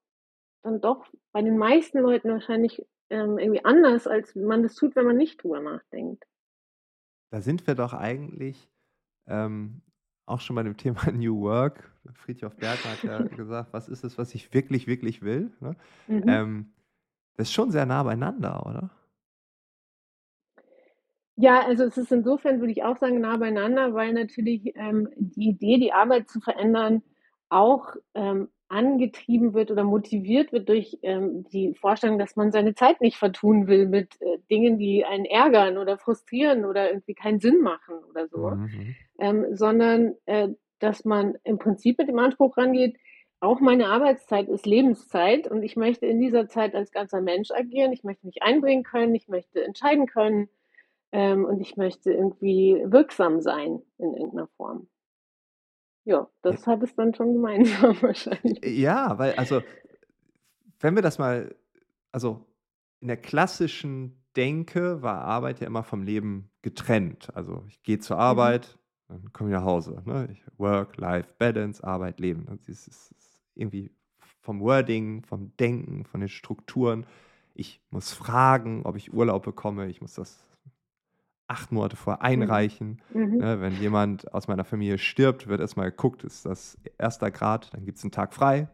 [0.62, 5.06] dann doch bei den meisten Leuten wahrscheinlich ähm, irgendwie anders, als man das tut, wenn
[5.06, 6.24] man nicht drüber nachdenkt.
[7.30, 8.70] Da sind wir doch eigentlich
[9.26, 9.82] ähm,
[10.26, 11.90] auch schon bei dem Thema New Work.
[12.14, 15.50] Friedhof Berger hat ja gesagt, was ist es, was ich wirklich, wirklich will?
[15.60, 15.76] Ne?
[16.06, 16.24] Mhm.
[16.26, 16.72] Ähm,
[17.36, 18.90] das ist schon sehr nah beieinander, oder?
[21.40, 25.50] Ja, also es ist insofern, würde ich auch sagen, nah beieinander, weil natürlich ähm, die
[25.50, 27.02] Idee, die Arbeit zu verändern,
[27.48, 33.00] auch ähm, angetrieben wird oder motiviert wird durch ähm, die Vorstellung, dass man seine Zeit
[33.00, 37.60] nicht vertun will mit äh, Dingen, die einen ärgern oder frustrieren oder irgendwie keinen Sinn
[37.60, 38.96] machen oder so, mhm.
[39.20, 40.48] ähm, sondern äh,
[40.80, 42.96] dass man im Prinzip mit dem Anspruch rangeht,
[43.38, 47.92] auch meine Arbeitszeit ist Lebenszeit und ich möchte in dieser Zeit als ganzer Mensch agieren,
[47.92, 50.48] ich möchte mich einbringen können, ich möchte entscheiden können,
[51.12, 54.88] ähm, und ich möchte irgendwie wirksam sein in irgendeiner Form.
[56.04, 58.64] Ja, das hat es dann schon gemeinsam wahrscheinlich.
[58.64, 59.60] Ja, weil, also,
[60.80, 61.54] wenn wir das mal,
[62.12, 62.46] also
[63.00, 67.28] in der klassischen Denke war Arbeit ja immer vom Leben getrennt.
[67.34, 68.22] Also ich gehe zur mhm.
[68.22, 69.14] Arbeit, mhm.
[69.14, 70.02] dann komme ich nach Hause.
[70.04, 70.34] Ne?
[70.56, 72.46] Work, Life, Balance, Arbeit, Leben.
[72.46, 73.90] Das ist, ist irgendwie
[74.40, 77.06] vom Wording, vom Denken, von den Strukturen.
[77.54, 79.88] Ich muss fragen, ob ich Urlaub bekomme.
[79.88, 80.48] Ich muss das
[81.48, 82.22] acht Monate vor mhm.
[82.22, 83.02] einreichen.
[83.12, 83.38] Mhm.
[83.38, 87.84] Ne, wenn jemand aus meiner Familie stirbt, wird erstmal geguckt, ist das erster Grad, dann
[87.84, 88.68] gibt es einen Tag frei.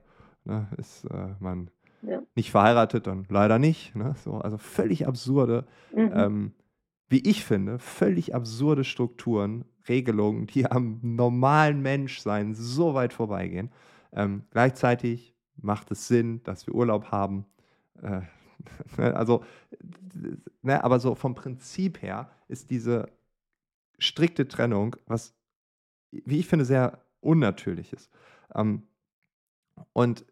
[0.44, 1.70] Ne, ist äh, man
[2.02, 2.20] ja.
[2.34, 3.94] nicht verheiratet, dann leider nicht.
[3.94, 6.10] Ne, so, also völlig absurde, mhm.
[6.14, 6.52] ähm,
[7.08, 13.70] wie ich finde, völlig absurde Strukturen, Regelungen, die am normalen Menschsein so weit vorbeigehen.
[14.12, 17.46] Ähm, gleichzeitig macht es Sinn, dass wir Urlaub haben.
[18.02, 18.22] Äh,
[18.96, 19.44] also,
[20.62, 23.06] ne, aber so vom Prinzip her ist diese
[23.98, 25.34] strikte Trennung, was,
[26.10, 28.10] wie ich finde, sehr unnatürlich ist.
[28.54, 28.82] Ähm,
[29.92, 30.24] und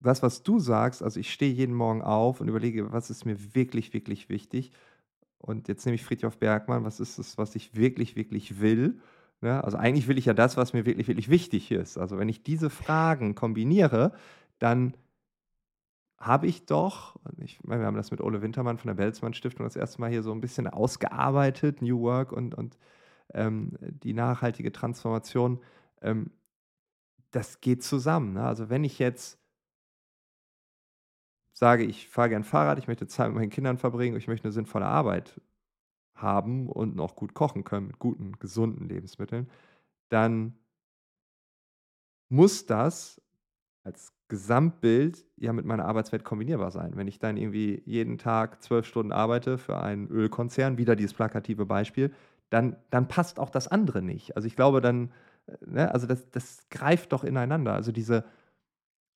[0.00, 3.54] das, was du sagst, also ich stehe jeden Morgen auf und überlege, was ist mir
[3.54, 4.72] wirklich, wirklich wichtig.
[5.38, 9.00] Und jetzt nehme ich Friedhof Bergmann, was ist es, was ich wirklich, wirklich will?
[9.40, 9.62] Ne?
[9.62, 11.98] Also eigentlich will ich ja das, was mir wirklich, wirklich wichtig ist.
[11.98, 14.12] Also wenn ich diese Fragen kombiniere,
[14.58, 14.94] dann
[16.22, 19.66] habe ich doch, ich meine, wir haben das mit Ole Wintermann von der Welzmann Stiftung
[19.66, 22.78] das erste Mal hier so ein bisschen ausgearbeitet, New Work und, und
[23.34, 25.60] ähm, die nachhaltige Transformation.
[26.00, 26.30] Ähm,
[27.32, 28.34] das geht zusammen.
[28.34, 28.44] Ne?
[28.44, 29.40] Also wenn ich jetzt
[31.52, 34.52] sage, ich fahre gern Fahrrad, ich möchte Zeit mit meinen Kindern verbringen, ich möchte eine
[34.52, 35.40] sinnvolle Arbeit
[36.14, 39.50] haben und noch gut kochen können mit guten, gesunden Lebensmitteln,
[40.08, 40.56] dann
[42.28, 43.20] muss das
[43.82, 46.92] als Gesamtbild ja mit meiner Arbeitswelt kombinierbar sein.
[46.96, 51.66] Wenn ich dann irgendwie jeden Tag zwölf Stunden arbeite für einen Ölkonzern, wieder dieses plakative
[51.66, 52.14] Beispiel,
[52.48, 54.34] dann, dann passt auch das andere nicht.
[54.34, 55.12] Also ich glaube dann,
[55.46, 57.74] äh, ne, also das, das greift doch ineinander.
[57.74, 58.24] Also diese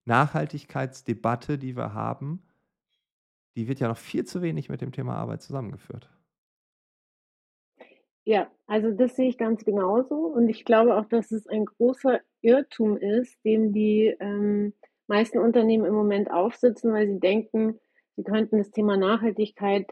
[0.05, 2.43] Nachhaltigkeitsdebatte, die wir haben,
[3.57, 6.11] die wird ja noch viel zu wenig mit dem Thema Arbeit zusammengeführt.
[8.25, 10.27] Ja, also das sehe ich ganz genauso.
[10.27, 14.75] Und ich glaube auch, dass es ein großer Irrtum ist, dem die ähm,
[15.09, 17.79] meisten Unternehmen im Moment aufsitzen, weil sie denken,
[18.17, 19.87] sie könnten das Thema Nachhaltigkeit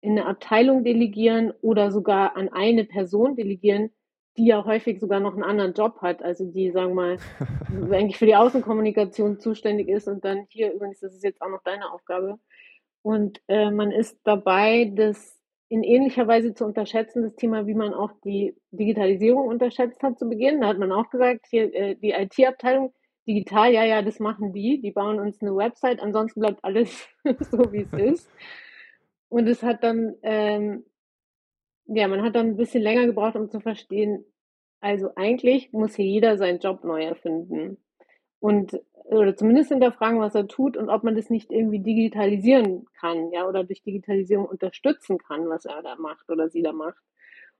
[0.00, 3.90] in eine Abteilung delegieren oder sogar an eine Person delegieren,
[4.36, 7.18] die ja häufig sogar noch einen anderen Job hat, also die, sagen wir mal,
[7.94, 11.62] eigentlich für die Außenkommunikation zuständig ist und dann hier übrigens, das ist jetzt auch noch
[11.62, 12.38] deine Aufgabe.
[13.02, 17.94] Und äh, man ist dabei, das in ähnlicher Weise zu unterschätzen, das Thema, wie man
[17.94, 20.60] auch die Digitalisierung unterschätzt hat zu Beginn.
[20.60, 22.92] Da hat man auch gesagt, hier äh, die IT-Abteilung,
[23.34, 27.08] digital, ja, ja, das machen die, die bauen uns eine Website, ansonsten bleibt alles
[27.50, 28.30] so, wie es ist.
[29.28, 30.84] Und es hat dann, ähm,
[31.86, 34.24] ja, man hat dann ein bisschen länger gebraucht, um zu verstehen,
[34.80, 37.78] also eigentlich muss hier jeder seinen Job neu erfinden.
[38.40, 43.30] Und oder zumindest hinterfragen, was er tut und ob man das nicht irgendwie digitalisieren kann,
[43.32, 47.02] ja, oder durch Digitalisierung unterstützen kann, was er da macht oder sie da macht.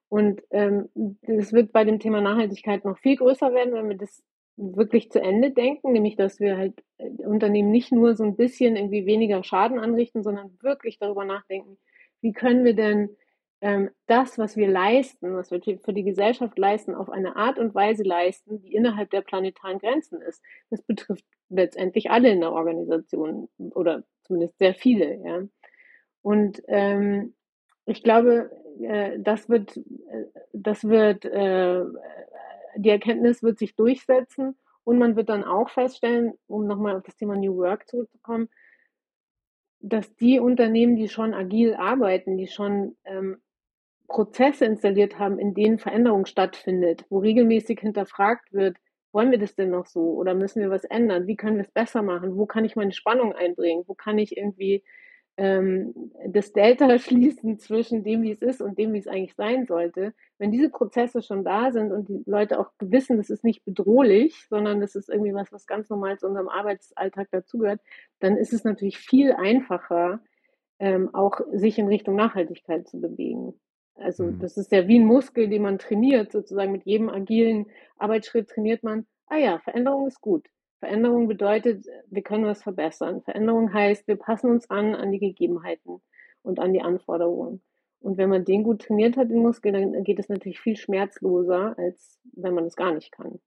[0.09, 0.89] Und ähm,
[1.23, 4.23] das wird bei dem Thema Nachhaltigkeit noch viel größer werden, wenn wir das
[4.61, 8.77] wirklich zu Ende denken, nämlich dass wir halt äh, Unternehmen nicht nur so ein bisschen
[8.77, 11.79] irgendwie weniger Schaden anrichten, sondern wirklich darüber nachdenken,
[12.20, 13.16] wie können wir denn
[13.62, 17.75] ähm, das, was wir leisten, was wir für die Gesellschaft leisten, auf eine Art und
[17.75, 20.42] Weise leisten, die innerhalb der planetaren Grenzen ist.
[20.70, 25.16] Das betrifft letztendlich alle in der Organisation oder zumindest sehr viele.
[25.25, 25.42] Ja.
[26.23, 27.35] Und ähm,
[27.87, 31.85] ich glaube, äh, das wird, äh, das wird, äh,
[32.77, 37.17] die Erkenntnis wird sich durchsetzen und man wird dann auch feststellen, um nochmal auf das
[37.17, 38.49] Thema New Work zurückzukommen,
[39.81, 43.39] dass die Unternehmen, die schon agil arbeiten, die schon ähm,
[44.09, 48.77] Prozesse installiert haben, in denen Veränderung stattfindet, wo regelmäßig hinterfragt wird,
[49.13, 51.27] wollen wir das denn noch so oder müssen wir was ändern?
[51.27, 52.37] Wie können wir es besser machen?
[52.37, 53.85] Wo kann ich meine Spannung einbringen?
[53.87, 54.85] Wo kann ich irgendwie
[55.40, 59.64] ähm, das Delta schließen zwischen dem, wie es ist und dem, wie es eigentlich sein
[59.64, 60.12] sollte?
[60.38, 64.46] Wenn diese Prozesse schon da sind und die Leute auch wissen, das ist nicht bedrohlich,
[64.50, 67.81] sondern das ist irgendwie was, was ganz normal zu unserem Arbeitsalltag dazugehört,
[68.20, 70.20] dann ist es natürlich viel einfacher,
[70.79, 73.55] ähm, auch sich in Richtung Nachhaltigkeit zu bewegen.
[73.94, 74.40] Also mhm.
[74.40, 78.83] das ist ja wie ein Muskel, den man trainiert, sozusagen mit jedem agilen Arbeitsschritt trainiert
[78.83, 80.46] man, ah ja, Veränderung ist gut.
[80.81, 83.23] Veränderung bedeutet, wir können was verbessern.
[83.23, 86.01] Veränderung heißt, wir passen uns an an die Gegebenheiten
[86.43, 87.62] und an die Anforderungen.
[88.01, 91.79] Und wenn man den gut trainiert hat, den Muskel, dann geht es natürlich viel schmerzloser,
[91.79, 93.38] als wenn man es gar nicht kann.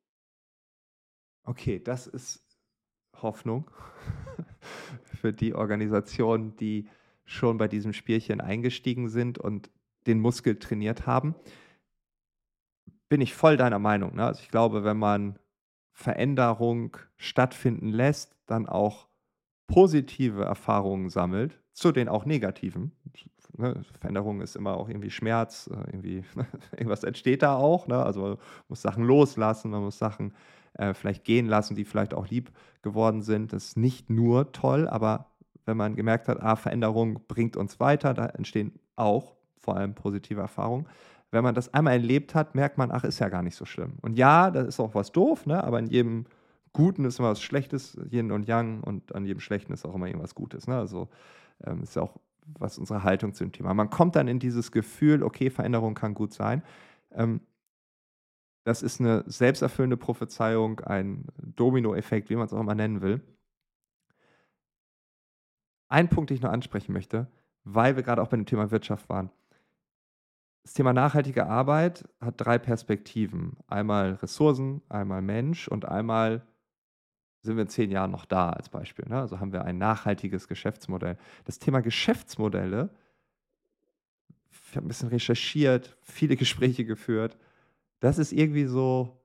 [1.44, 2.46] Okay, das ist
[3.20, 3.70] Hoffnung
[5.04, 6.88] für die Organisationen, die
[7.26, 9.72] schon bei diesem Spielchen eingestiegen sind und
[10.06, 11.34] den Muskel trainiert haben.
[13.10, 14.16] Bin ich voll deiner Meinung.
[14.16, 14.26] Ne?
[14.26, 15.40] Also ich glaube, wenn man
[16.04, 19.08] Veränderung stattfinden lässt, dann auch
[19.68, 22.92] positive Erfahrungen sammelt, zu den auch negativen.
[23.58, 23.82] Ne?
[24.00, 26.24] Veränderung ist immer auch irgendwie Schmerz, äh, irgendwie
[26.72, 27.88] irgendwas entsteht da auch.
[27.88, 28.04] Ne?
[28.04, 28.38] Also man
[28.68, 30.34] muss Sachen loslassen, man muss Sachen
[30.74, 33.54] äh, vielleicht gehen lassen, die vielleicht auch lieb geworden sind.
[33.54, 35.28] Das ist nicht nur toll, aber
[35.66, 40.42] wenn man gemerkt hat, ah, Veränderung bringt uns weiter, da entstehen auch vor allem positive
[40.42, 40.88] Erfahrungen.
[41.34, 43.94] Wenn man das einmal erlebt hat, merkt man, ach, ist ja gar nicht so schlimm.
[44.04, 45.64] Und ja, da ist auch was doof, ne?
[45.64, 46.26] aber in jedem
[46.74, 50.06] Guten ist immer was Schlechtes, Yin und Yang, und an jedem Schlechten ist auch immer
[50.06, 50.68] irgendwas Gutes.
[50.68, 50.78] Ne?
[50.78, 51.10] Also
[51.64, 53.74] ähm, ist ja auch was unsere Haltung zu dem Thema.
[53.74, 56.62] Man kommt dann in dieses Gefühl, okay, Veränderung kann gut sein.
[57.10, 57.42] Ähm,
[58.64, 63.22] das ist eine selbsterfüllende Prophezeiung, ein Dominoeffekt, wie man es auch immer nennen will.
[65.90, 67.26] Ein Punkt, den ich noch ansprechen möchte,
[67.64, 69.32] weil wir gerade auch bei dem Thema Wirtschaft waren
[70.64, 73.58] das Thema nachhaltige Arbeit hat drei Perspektiven.
[73.68, 76.46] Einmal Ressourcen, einmal Mensch und einmal
[77.42, 79.06] sind wir in zehn Jahren noch da als Beispiel.
[79.10, 79.20] Ne?
[79.20, 81.18] Also haben wir ein nachhaltiges Geschäftsmodell.
[81.44, 82.90] Das Thema Geschäftsmodelle,
[84.70, 87.38] ich habe ein bisschen recherchiert, viele Gespräche geführt.
[88.00, 89.20] Das ist irgendwie so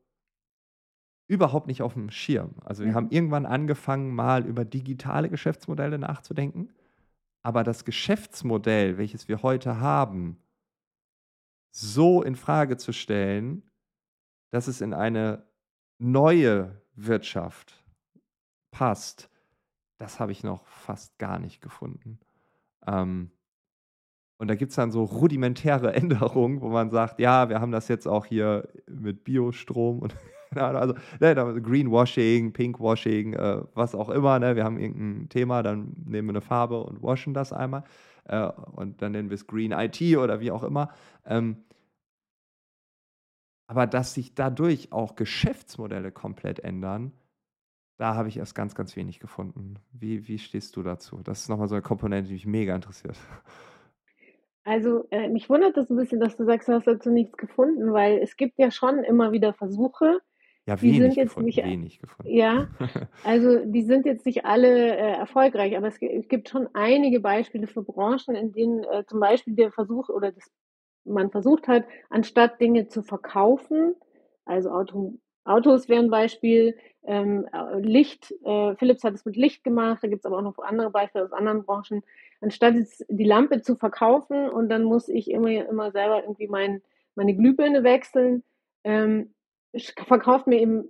[1.29, 2.57] überhaupt nicht auf dem Schirm.
[2.65, 6.71] Also wir haben irgendwann angefangen, mal über digitale Geschäftsmodelle nachzudenken.
[7.43, 10.39] Aber das Geschäftsmodell, welches wir heute haben,
[11.71, 13.63] so in Frage zu stellen,
[14.51, 15.47] dass es in eine
[15.99, 17.85] neue Wirtschaft
[18.71, 19.31] passt,
[19.99, 22.21] das habe ich noch fast gar nicht gefunden.
[22.87, 23.31] Ähm,
[24.39, 27.89] und da gibt es dann so rudimentäre Änderungen, wo man sagt, ja, wir haben das
[27.89, 30.17] jetzt auch hier mit Biostrom und
[30.55, 34.39] also ne, Greenwashing, Pinkwashing, äh, was auch immer.
[34.39, 34.57] Ne?
[34.57, 37.85] Wir haben irgendein Thema, dann nehmen wir eine Farbe und waschen das einmal.
[38.29, 40.93] Äh, und dann nennen wir es Green IT oder wie auch immer.
[41.27, 41.65] Ähm,
[43.67, 47.13] aber dass sich dadurch auch Geschäftsmodelle komplett ändern,
[47.99, 49.75] da habe ich erst ganz, ganz wenig gefunden.
[49.93, 51.21] Wie, wie stehst du dazu?
[51.23, 53.17] Das ist nochmal so eine Komponente, die mich mega interessiert.
[54.65, 57.93] Also äh, mich wundert das ein bisschen, dass du sagst, du hast dazu nichts gefunden,
[57.93, 60.21] weil es gibt ja schon immer wieder Versuche.
[60.69, 62.31] Ja, wenig sind jetzt gefunden, nicht, wenig gefunden.
[62.31, 62.69] Ja,
[63.25, 67.67] also die sind jetzt nicht alle äh, erfolgreich, aber es, es, gibt schon einige Beispiele
[67.67, 70.51] für Branchen, in denen äh, zum Beispiel der Versuch oder das,
[71.05, 73.95] man versucht hat, anstatt Dinge zu verkaufen,
[74.45, 79.65] also Auto, Autos wären ein Beispiel, ähm, äh, Licht, äh, Philips hat es mit Licht
[79.65, 82.03] gemacht, da gibt es aber auch noch andere Beispiele aus anderen Branchen.
[82.43, 86.83] Anstatt jetzt die Lampe zu verkaufen und dann muss ich immer, immer selber irgendwie mein,
[87.15, 88.43] meine Glühbirne wechseln,
[88.85, 89.33] ähm,
[90.07, 90.89] verkauft mir eben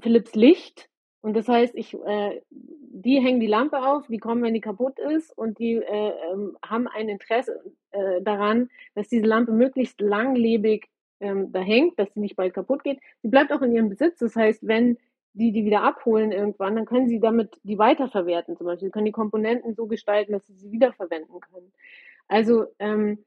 [0.00, 0.88] Philips Licht.
[1.20, 4.98] Und das heißt, ich, äh, die hängen die Lampe auf, die kommen, wenn die kaputt
[4.98, 10.88] ist, und die äh, ähm, haben ein Interesse äh, daran, dass diese Lampe möglichst langlebig
[11.20, 12.98] ähm, da hängt, dass sie nicht bald kaputt geht.
[13.22, 14.18] Sie bleibt auch in ihrem Besitz.
[14.18, 14.98] Das heißt, wenn
[15.34, 18.88] die die wieder abholen irgendwann, dann können sie damit die weiterverwerten zum Beispiel.
[18.88, 21.72] Sie können die Komponenten so gestalten, dass sie sie wiederverwenden können.
[22.28, 23.24] Also ähm,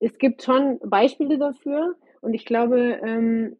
[0.00, 3.56] es gibt schon Beispiele dafür und ich glaube, ähm,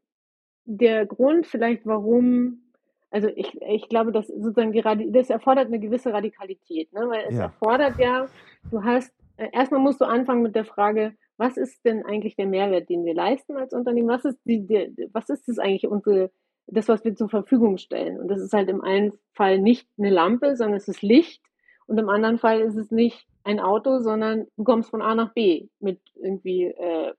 [0.64, 2.62] der Grund vielleicht, warum,
[3.10, 7.08] also ich, ich glaube, dass sozusagen die das erfordert eine gewisse Radikalität, ne?
[7.08, 7.42] weil es ja.
[7.44, 8.26] erfordert ja,
[8.70, 12.46] du hast, äh, erstmal musst du anfangen mit der Frage, was ist denn eigentlich der
[12.46, 14.08] Mehrwert, den wir leisten als Unternehmen?
[14.08, 16.30] Was ist die, die was ist das eigentlich unsere,
[16.66, 18.20] das, was wir zur Verfügung stellen?
[18.20, 21.42] Und das ist halt im einen Fall nicht eine Lampe, sondern es ist Licht.
[21.86, 25.32] Und im anderen Fall ist es nicht ein Auto, sondern du kommst von A nach
[25.32, 27.12] B mit irgendwie äh,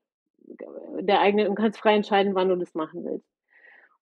[1.02, 3.28] der eigenen und kannst frei entscheiden, wann du das machen willst.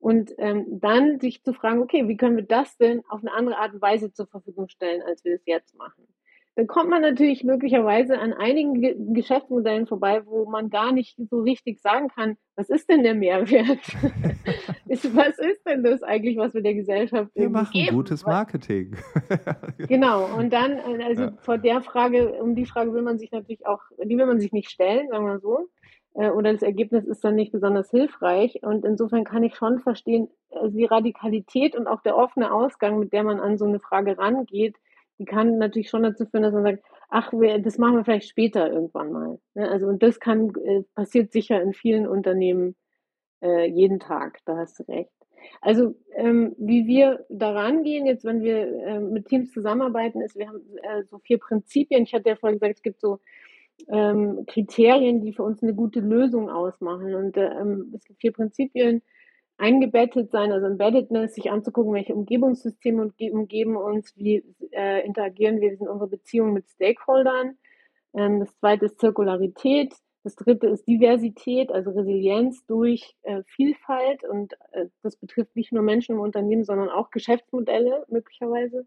[0.02, 3.58] Und ähm, dann sich zu fragen, okay, wie können wir das denn auf eine andere
[3.58, 6.08] Art und Weise zur Verfügung stellen, als wir es jetzt machen?
[6.56, 11.42] dann kommt man natürlich möglicherweise an einigen Ge Geschäftsmodellen vorbei, wo man gar nicht so
[11.42, 13.80] richtig sagen kann, was ist denn der Mehrwert?
[14.88, 17.96] ist, was ist denn das eigentlich, was wir der Gesellschaft Wir machen geben?
[17.96, 18.98] gutes Marketing.
[19.78, 21.34] genau, und dann, äh, also ja.
[21.38, 24.52] vor der Frage, um die Frage will man sich natürlich auch, die will man sich
[24.52, 25.70] nicht stellen, sagen wir so.
[26.14, 28.64] Äh, oder das Ergebnis ist dann nicht besonders hilfreich.
[28.64, 33.14] Und insofern kann ich schon verstehen, also die Radikalität und auch der offene Ausgang, mit
[33.14, 34.76] der man an so eine Frage rangeht,
[35.20, 38.72] die kann natürlich schon dazu führen, dass man sagt, ach, das machen wir vielleicht später
[38.72, 39.40] irgendwann mal.
[39.54, 39.70] Ne?
[39.70, 42.76] Also und das kann äh, passiert sicher in vielen Unternehmen
[43.42, 44.40] äh, jeden Tag.
[44.46, 45.12] Da hast du recht.
[45.62, 50.48] Also ähm, wie wir daran gehen, jetzt wenn wir äh, mit Teams zusammenarbeiten, ist, wir
[50.48, 52.04] haben äh, so vier Prinzipien.
[52.04, 53.20] Ich hatte ja vorhin gesagt, es gibt so
[53.88, 57.16] ähm, Kriterien, die für uns eine gute Lösung ausmachen.
[57.16, 59.02] Und ähm, es gibt vier Prinzipien,
[59.58, 65.76] eingebettet sein, also Embeddedness, sich anzugucken, welche Umgebungssysteme umgeben uns, wie äh, interagieren wir, wie
[65.76, 67.58] sind unsere Beziehungen mit Stakeholdern.
[68.14, 69.94] Ähm, das zweite ist Zirkularität.
[70.24, 74.24] Das dritte ist Diversität, also Resilienz durch äh, Vielfalt.
[74.24, 78.86] Und äh, das betrifft nicht nur Menschen im Unternehmen, sondern auch Geschäftsmodelle möglicherweise.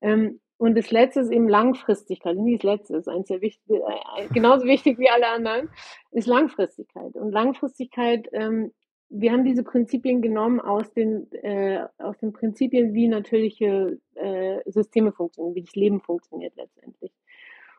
[0.00, 2.36] Ähm, und das letzte ist eben Langfristigkeit.
[2.36, 5.68] Nicht das letzte ist eins der wichtig, äh, genauso wichtig wie alle anderen,
[6.10, 7.14] ist Langfristigkeit.
[7.14, 8.72] Und Langfristigkeit ähm,
[9.16, 15.12] wir haben diese Prinzipien genommen aus den, äh, aus den Prinzipien, wie natürliche äh, Systeme
[15.12, 17.12] funktionieren, wie das Leben funktioniert letztendlich.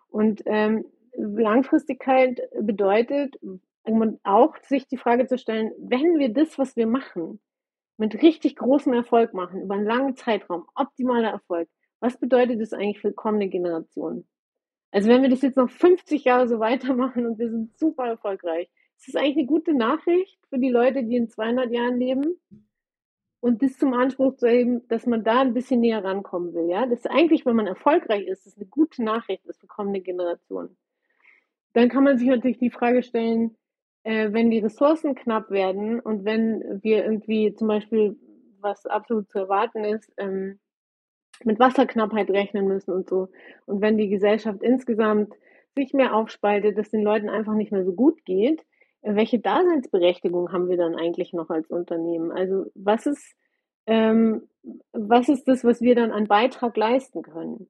[0.08, 0.86] Und ähm,
[1.18, 3.38] Langfristigkeit bedeutet,
[4.24, 7.40] auch sich die Frage zu stellen, wenn wir das, was wir machen,
[7.98, 11.70] mit richtig großem Erfolg machen, über einen langen Zeitraum, optimaler Erfolg,
[12.00, 14.28] was bedeutet das eigentlich für kommende Generationen?
[14.92, 18.70] Also wenn wir das jetzt noch 50 Jahre so weitermachen und wir sind super erfolgreich,
[18.98, 22.40] ist das eigentlich eine gute Nachricht für die Leute, die in 200 Jahren leben?
[23.42, 26.68] Und das zum Anspruch zu erheben, dass man da ein bisschen näher rankommen will.
[26.70, 26.88] Ja?
[26.88, 30.78] Das ist eigentlich, wenn man erfolgreich ist, das ist eine gute Nachricht für kommende Generationen.
[31.74, 33.58] dann kann man sich natürlich die Frage stellen,
[34.04, 38.18] äh, wenn die Ressourcen knapp werden und wenn wir irgendwie zum Beispiel,
[38.62, 40.60] was absolut zu erwarten ist, ähm,
[41.44, 43.30] mit Wasserknappheit rechnen müssen und so.
[43.66, 45.34] Und wenn die Gesellschaft insgesamt
[45.76, 48.62] sich mehr aufspaltet, dass den Leuten einfach nicht mehr so gut geht,
[49.02, 52.32] äh, welche Daseinsberechtigung haben wir dann eigentlich noch als Unternehmen?
[52.32, 53.36] Also was ist,
[53.86, 54.44] ähm,
[54.94, 57.68] was ist das, was wir dann an Beitrag leisten können?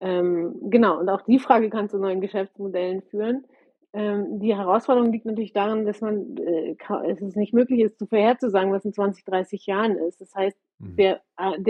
[0.00, 3.44] Ähm, genau, und auch die Frage kann zu neuen Geschäftsmodellen führen.
[3.92, 6.76] Ähm, die Herausforderung liegt natürlich darin, dass man äh,
[7.08, 10.20] es ist nicht möglich ist, zu vorherzusagen, was in 20, 30 Jahren ist.
[10.20, 10.96] Das heißt, mhm.
[10.96, 11.60] der, äh,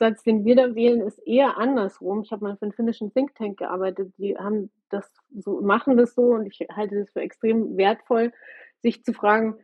[0.00, 2.22] Ansatz, den wir da wählen, ist eher andersrum.
[2.22, 6.14] Ich habe mal für einen finnischen Think Tank gearbeitet, die haben das so, machen das
[6.14, 8.32] so und ich halte das für extrem wertvoll,
[8.80, 9.56] sich zu fragen,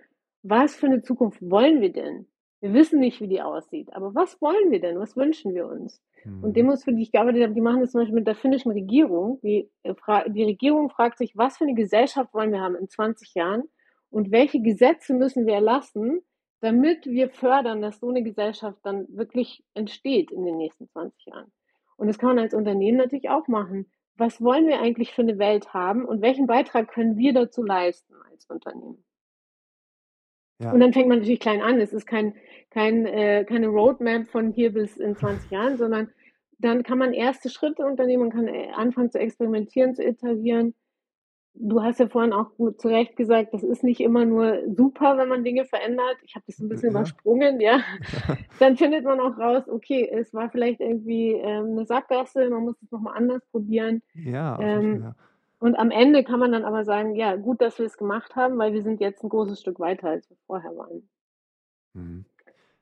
[0.43, 2.26] was für eine Zukunft wollen wir denn?
[2.61, 4.99] Wir wissen nicht, wie die aussieht, aber was wollen wir denn?
[4.99, 6.03] Was wünschen wir uns?
[6.24, 6.45] Mhm.
[6.45, 8.72] Und Demos, für die ich gearbeitet habe, die machen das zum Beispiel mit der finnischen
[8.72, 9.41] Regierung.
[9.43, 9.95] Die, äh,
[10.29, 13.64] die Regierung fragt sich, was für eine Gesellschaft wollen wir haben in 20 Jahren
[14.11, 16.22] und welche Gesetze müssen wir erlassen,
[16.61, 21.52] damit wir fördern, dass so eine Gesellschaft dann wirklich entsteht in den nächsten 20 Jahren.
[21.96, 23.90] Und das kann man als Unternehmen natürlich auch machen.
[24.16, 28.14] Was wollen wir eigentlich für eine Welt haben und welchen Beitrag können wir dazu leisten
[28.30, 29.04] als Unternehmen?
[30.61, 30.72] Ja.
[30.72, 31.80] Und dann fängt man natürlich klein an.
[31.80, 32.34] Es ist kein,
[32.70, 36.11] kein, äh, keine Roadmap von hier bis in 20 Jahren, sondern
[36.59, 40.74] dann kann man erste Schritte unternehmen, man kann äh, anfangen zu experimentieren, zu iterieren.
[41.55, 45.28] Du hast ja vorhin auch zu Recht gesagt, das ist nicht immer nur super, wenn
[45.28, 46.16] man Dinge verändert.
[46.22, 47.01] Ich habe das ein bisschen ja.
[47.01, 47.80] übersprungen, ja.
[48.61, 52.80] Dann findet man auch raus, okay, es war vielleicht irgendwie ähm, eine Sackgasse, man muss
[52.82, 54.03] es nochmal anders probieren.
[54.14, 55.14] Ja, ähm, ja.
[55.61, 58.57] Und am Ende kann man dann aber sagen, ja, gut, dass wir es gemacht haben,
[58.59, 61.09] weil wir sind jetzt ein großes Stück weiter, als wir vorher waren.
[61.94, 62.24] Mhm.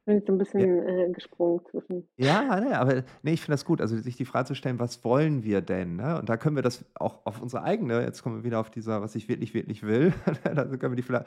[0.07, 1.05] Bin jetzt ein bisschen ja.
[1.05, 2.09] äh, gesprungen zwischen.
[2.17, 3.81] Ja, ne, aber nee, ich finde das gut.
[3.81, 5.97] Also sich die Frage zu stellen, was wollen wir denn?
[5.97, 6.17] Ne?
[6.21, 9.03] Und da können wir das auch auf unsere eigene, jetzt kommen wir wieder auf dieser,
[9.03, 10.15] was ich wirklich, wirklich will.
[10.45, 11.25] da können wir die Frage,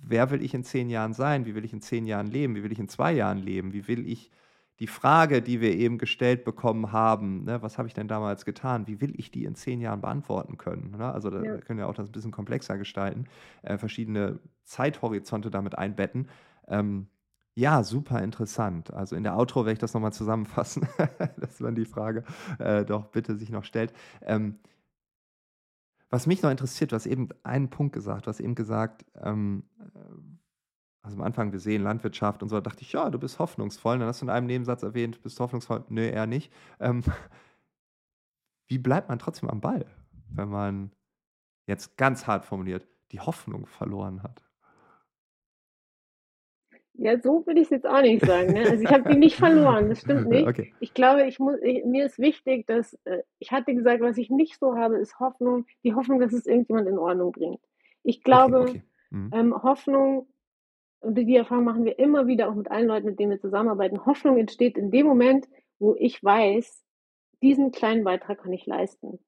[0.00, 1.44] wer will ich in zehn Jahren sein?
[1.44, 2.54] Wie will ich in zehn Jahren leben?
[2.54, 3.72] Wie will ich in zwei Jahren leben?
[3.72, 4.30] Wie will ich
[4.78, 8.86] die Frage, die wir eben gestellt bekommen haben, ne, was habe ich denn damals getan,
[8.86, 10.94] wie will ich die in zehn Jahren beantworten können?
[10.98, 11.12] Ne?
[11.12, 11.56] Also da ja.
[11.58, 13.26] können wir auch das ein bisschen komplexer gestalten,
[13.62, 16.28] äh, verschiedene Zeithorizonte damit einbetten.
[16.68, 17.08] Ähm,
[17.56, 18.92] ja, super interessant.
[18.92, 20.88] Also in der Outro werde ich das nochmal zusammenfassen,
[21.36, 22.24] dass man die Frage
[22.58, 23.92] äh, doch bitte sich noch stellt.
[24.22, 24.58] Ähm,
[26.10, 29.64] was mich noch interessiert, hast eben einen Punkt gesagt, hast eben gesagt, ähm,
[31.02, 33.94] also am Anfang, wir sehen Landwirtschaft und so, da dachte ich, ja, du bist hoffnungsvoll.
[33.94, 35.84] Und dann hast du in einem Nebensatz erwähnt, bist hoffnungsvoll.
[35.88, 36.52] Nö, eher nicht.
[36.80, 37.02] Ähm,
[38.68, 39.86] wie bleibt man trotzdem am Ball,
[40.30, 40.92] wenn man
[41.66, 44.43] jetzt ganz hart formuliert die Hoffnung verloren hat?
[46.96, 48.52] Ja, so würde ich es jetzt auch nicht sagen.
[48.52, 48.60] Ne?
[48.70, 50.46] Also ich habe die nicht verloren, das stimmt nicht.
[50.46, 50.72] Okay.
[50.80, 54.30] Ich glaube, ich muss, ich, mir ist wichtig, dass äh, ich hatte gesagt, was ich
[54.30, 57.60] nicht so habe, ist Hoffnung, die Hoffnung, dass es irgendjemand in Ordnung bringt.
[58.04, 58.82] Ich glaube, okay, okay.
[59.10, 59.30] Mhm.
[59.32, 60.28] Ähm, Hoffnung
[61.00, 64.06] und die Erfahrung machen wir immer wieder auch mit allen Leuten, mit denen wir zusammenarbeiten.
[64.06, 66.82] Hoffnung entsteht in dem Moment, wo ich weiß,
[67.42, 69.18] diesen kleinen Beitrag kann ich leisten.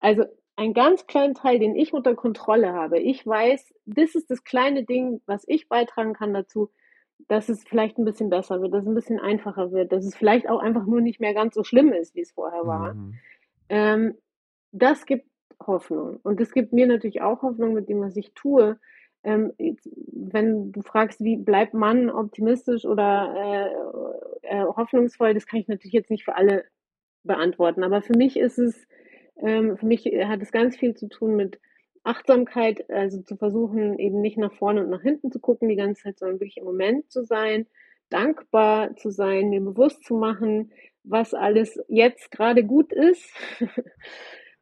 [0.00, 0.24] Also
[0.56, 2.98] einen ganz kleinen Teil, den ich unter Kontrolle habe.
[2.98, 6.70] Ich weiß, das ist das kleine Ding, was ich beitragen kann dazu,
[7.28, 10.14] dass es vielleicht ein bisschen besser wird, dass es ein bisschen einfacher wird, dass es
[10.14, 12.94] vielleicht auch einfach nur nicht mehr ganz so schlimm ist, wie es vorher war.
[12.94, 13.14] Mhm.
[13.68, 14.14] Ähm,
[14.72, 15.26] das gibt
[15.64, 16.18] Hoffnung.
[16.22, 18.78] Und es gibt mir natürlich auch Hoffnung mit dem, was ich tue
[19.24, 19.52] ähm,
[20.12, 23.72] wenn du fragst, wie bleibt man optimistisch oder
[24.42, 26.64] äh, äh, hoffnungsvoll, das kann ich natürlich jetzt nicht für alle
[27.24, 27.82] beantworten.
[27.82, 28.86] Aber für mich ist es,
[29.38, 31.58] ähm, für mich hat es ganz viel zu tun mit
[32.04, 36.04] Achtsamkeit, also zu versuchen, eben nicht nach vorne und nach hinten zu gucken die ganze
[36.04, 37.66] Zeit, sondern wirklich im Moment zu sein,
[38.10, 43.24] dankbar zu sein, mir bewusst zu machen, was alles jetzt gerade gut ist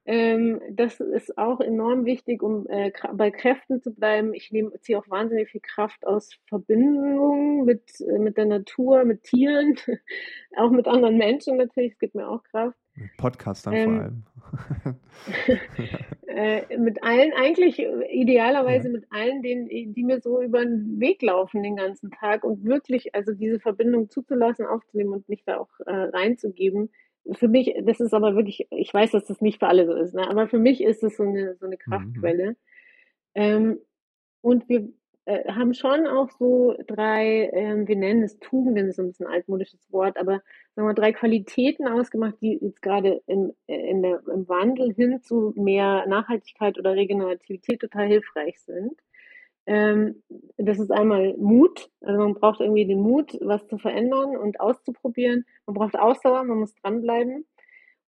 [0.04, 4.34] Ähm, das ist auch enorm wichtig, um äh, bei Kräften zu bleiben.
[4.34, 9.22] Ich nehme, ziehe auch wahnsinnig viel Kraft aus Verbindungen mit, äh, mit der Natur, mit
[9.22, 9.76] Tieren,
[10.56, 11.92] auch mit anderen Menschen natürlich.
[11.92, 12.76] Es gibt mir auch Kraft.
[13.16, 14.98] Podcastern ähm, vor allem.
[16.26, 18.92] äh, mit allen, eigentlich idealerweise ja.
[18.92, 23.14] mit allen, denen, die mir so über den Weg laufen den ganzen Tag und wirklich,
[23.14, 26.90] also diese Verbindung zuzulassen, aufzunehmen und mich da auch äh, reinzugeben
[27.32, 30.14] für mich, das ist aber wirklich, ich weiß, dass das nicht für alle so ist,
[30.14, 30.28] ne?
[30.28, 31.78] aber für mich ist es so eine, so eine mhm.
[31.78, 32.50] Kraftquelle.
[32.50, 32.56] Mhm.
[33.34, 33.78] Ähm,
[34.40, 34.88] und wir
[35.24, 39.26] äh, haben schon auch so drei, ähm, wir nennen es Tugenden, das ist ein bisschen
[39.26, 40.42] ein altmodisches Wort, aber
[40.74, 45.22] sagen wir drei Qualitäten ausgemacht, die jetzt gerade im, äh, in der, im Wandel hin
[45.22, 49.00] zu mehr Nachhaltigkeit oder Regenerativität total hilfreich sind.
[49.66, 50.22] Ähm,
[50.56, 51.88] das ist einmal Mut.
[52.00, 55.44] Also man braucht irgendwie den Mut, was zu verändern und auszuprobieren.
[55.66, 57.46] Man braucht Ausdauer, man muss dranbleiben.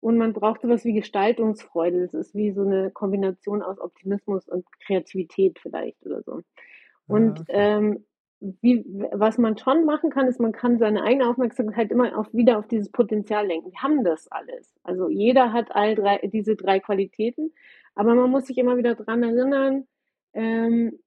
[0.01, 2.03] und man braucht sowas wie Gestaltungsfreude.
[2.03, 6.41] Das ist wie so eine Kombination aus Optimismus und Kreativität vielleicht oder so.
[7.07, 7.53] Und ah, okay.
[7.55, 8.05] ähm,
[8.61, 12.59] wie, was man schon machen kann, ist, man kann seine eigene Aufmerksamkeit immer auf, wieder
[12.59, 13.71] auf dieses Potenzial lenken.
[13.71, 14.75] Wir haben das alles.
[14.83, 17.53] Also jeder hat all drei, diese drei Qualitäten,
[17.95, 19.87] aber man muss sich immer wieder dran erinnern,
[20.35, 20.99] ähm,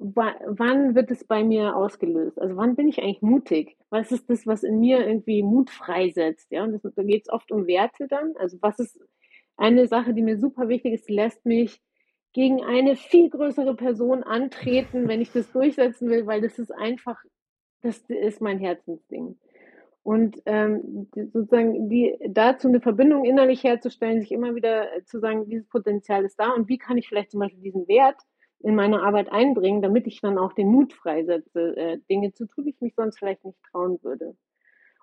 [0.00, 2.40] wann wird es bei mir ausgelöst?
[2.40, 3.76] Also wann bin ich eigentlich mutig?
[3.90, 6.50] Was ist das, was in mir irgendwie Mut freisetzt?
[6.50, 8.34] Ja, und das, da geht es oft um Werte dann.
[8.38, 8.98] Also was ist
[9.56, 11.82] eine Sache, die mir super wichtig ist, die lässt mich
[12.32, 17.22] gegen eine viel größere Person antreten, wenn ich das durchsetzen will, weil das ist einfach,
[17.82, 19.36] das ist mein Herzensding.
[20.02, 25.68] Und ähm, sozusagen die, dazu eine Verbindung innerlich herzustellen, sich immer wieder zu sagen, dieses
[25.68, 28.16] Potenzial ist da und wie kann ich vielleicht zum Beispiel diesen Wert
[28.62, 32.64] in meine Arbeit einbringen, damit ich dann auch den Mut freisetze, äh, Dinge zu tun,
[32.64, 34.36] die ich mich sonst vielleicht nicht trauen würde.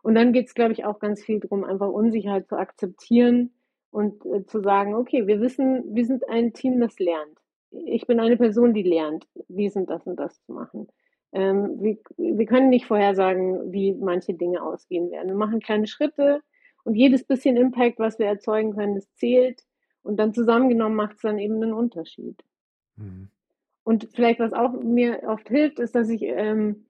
[0.04, 3.52] Und dann geht es, glaube ich, auch ganz viel darum, einfach Unsicherheit zu akzeptieren
[3.92, 7.40] und äh, zu sagen, okay, wir wissen, wir sind ein Team, das lernt.
[7.72, 10.88] Ich bin eine Person, die lernt, dies und das und das zu machen.
[11.34, 15.30] Ähm, wir, wir können nicht vorhersagen, wie manche Dinge ausgehen werden.
[15.30, 16.42] Wir machen kleine Schritte
[16.84, 19.64] und jedes bisschen Impact, was wir erzeugen können, das zählt.
[20.04, 22.42] Und dann zusammengenommen macht es dann eben einen Unterschied.
[22.96, 23.30] Mhm.
[23.88, 26.88] Und vielleicht, was auch mir oft hilft, ist, dass ich, ähm,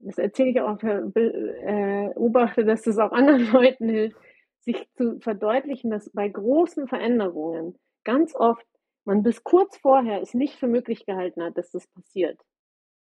[0.00, 4.16] das erzähle ich auch, äh, beobachte, dass das auch anderen Leuten hilft,
[4.58, 8.66] sich zu verdeutlichen, dass bei großen Veränderungen ganz oft
[9.04, 12.40] man bis kurz vorher es nicht für möglich gehalten hat, dass das passiert.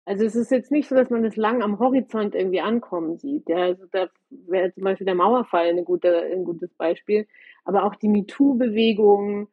[0.04, 3.48] Also es ist jetzt nicht so, dass man das lang am Horizont irgendwie ankommen sieht.
[3.48, 7.28] Ja, also da wäre zum Beispiel der Mauerfall eine gute, ein gutes Beispiel.
[7.64, 9.48] Aber auch die MeToo-Bewegung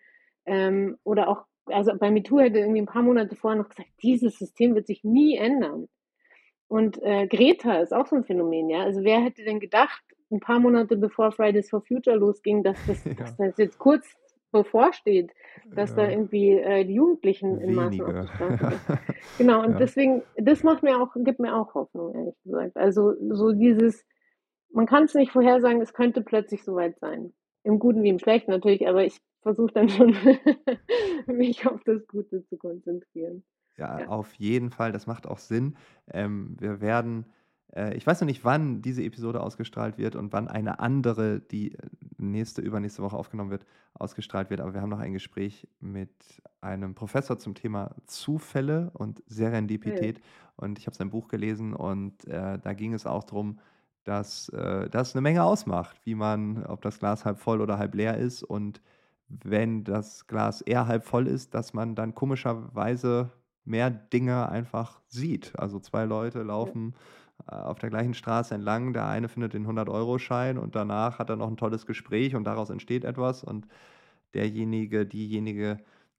[0.47, 4.39] ähm, oder auch also bei MeToo hätte irgendwie ein paar Monate vorher noch gesagt, dieses
[4.39, 5.89] System wird sich nie ändern.
[6.69, 8.83] Und äh, Greta ist auch so ein Phänomen, ja.
[8.83, 13.05] Also wer hätte denn gedacht, ein paar Monate bevor Fridays for Future losging, dass das,
[13.05, 13.15] ja.
[13.15, 14.07] dass das jetzt kurz
[14.53, 15.33] bevorsteht,
[15.75, 15.97] dass ja.
[15.97, 18.99] da irgendwie äh, die Jugendlichen in Maßen auf die Straße gehen.
[19.39, 19.79] Genau, und ja.
[19.79, 22.77] deswegen, das macht mir auch, gibt mir auch Hoffnung, ehrlich gesagt.
[22.77, 24.05] Also so dieses,
[24.71, 27.33] man kann es nicht vorhersagen, es könnte plötzlich soweit sein.
[27.65, 30.15] Im Guten wie im Schlechten natürlich, aber ich versuche dann schon,
[31.27, 33.43] mich auf das Gute zu konzentrieren.
[33.77, 34.09] Ja, ja.
[34.09, 35.77] auf jeden Fall, das macht auch Sinn.
[36.11, 37.27] Ähm, wir werden,
[37.75, 41.73] äh, ich weiß noch nicht, wann diese Episode ausgestrahlt wird und wann eine andere, die
[41.73, 41.79] äh,
[42.19, 46.11] nächste, übernächste Woche aufgenommen wird, ausgestrahlt wird, aber wir haben noch ein Gespräch mit
[46.61, 50.25] einem Professor zum Thema Zufälle und Serendipität ja.
[50.57, 53.59] und ich habe sein Buch gelesen und äh, da ging es auch darum,
[54.05, 57.95] dass äh, das eine Menge ausmacht, wie man, ob das Glas halb voll oder halb
[57.95, 58.81] leer ist und
[59.29, 63.31] wenn das Glas eher halb voll ist, dass man dann komischerweise
[63.65, 65.59] mehr Dinge einfach sieht.
[65.59, 66.95] Also zwei Leute laufen
[67.51, 71.37] äh, auf der gleichen Straße entlang, der eine findet den 100-Euro-Schein und danach hat er
[71.37, 73.45] noch ein tolles Gespräch und daraus entsteht etwas.
[73.45, 73.67] Und
[74.35, 75.79] derjenige, diejenige,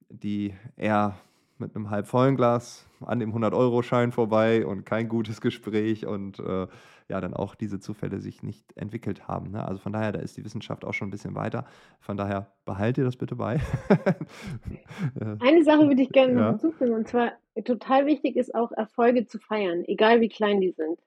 [0.09, 1.15] die eher
[1.57, 6.67] mit einem halb vollen Glas an dem 100-Euro-Schein vorbei und kein gutes Gespräch und äh,
[7.09, 9.51] ja, dann auch diese Zufälle sich nicht entwickelt haben.
[9.51, 9.65] Ne?
[9.65, 11.65] Also von daher, da ist die Wissenschaft auch schon ein bisschen weiter.
[11.99, 13.59] Von daher behalte ihr das bitte bei.
[15.39, 16.39] Eine Sache würde ich gerne ja.
[16.39, 17.33] noch hinzufügen und zwar
[17.65, 20.99] total wichtig ist auch Erfolge zu feiern, egal wie klein die sind.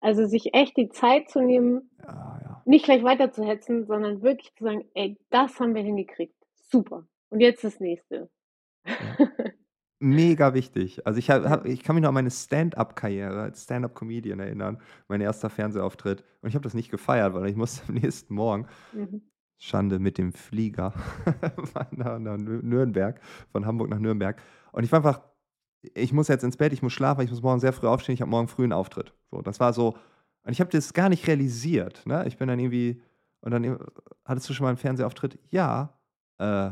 [0.00, 2.62] Also sich echt die Zeit zu nehmen, ja, ja.
[2.64, 6.34] nicht gleich weiterzuhetzen, sondern wirklich zu sagen, ey, das haben wir hingekriegt.
[6.54, 7.06] Super.
[7.30, 8.28] Und jetzt das nächste.
[8.86, 8.92] Ja.
[9.98, 11.06] Mega wichtig.
[11.06, 14.78] Also ich, hab, ich kann mich noch an meine Stand-up-Karriere als Stand-up-Comedian erinnern,
[15.08, 16.22] mein erster Fernsehauftritt.
[16.42, 19.22] Und ich habe das nicht gefeiert, weil ich musste am nächsten Morgen, mhm.
[19.58, 20.92] Schande mit dem Flieger,
[21.92, 23.20] nach, nach Nürnberg,
[23.50, 24.40] von Hamburg nach Nürnberg.
[24.72, 25.22] Und ich war einfach,
[25.94, 28.20] ich muss jetzt ins Bett, ich muss schlafen, ich muss morgen sehr früh aufstehen, ich
[28.20, 29.14] habe morgen früh einen Auftritt.
[29.30, 29.96] So, das war so,
[30.46, 32.06] und ich habe das gar nicht realisiert.
[32.06, 32.24] Ne?
[32.26, 33.02] Ich bin dann irgendwie,
[33.40, 33.78] und dann
[34.24, 35.38] hattest du schon mal einen Fernsehauftritt?
[35.50, 35.98] Ja.
[36.38, 36.70] Äh,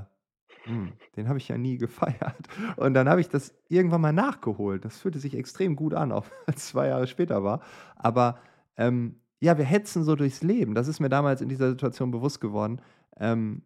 [0.64, 2.48] hm, den habe ich ja nie gefeiert.
[2.76, 4.84] Und dann habe ich das irgendwann mal nachgeholt.
[4.84, 7.60] Das fühlte sich extrem gut an, auch als es zwei Jahre später war.
[7.96, 8.38] Aber
[8.76, 10.74] ähm, ja, wir hetzen so durchs Leben.
[10.74, 12.80] Das ist mir damals in dieser Situation bewusst geworden.
[13.18, 13.62] Ähm,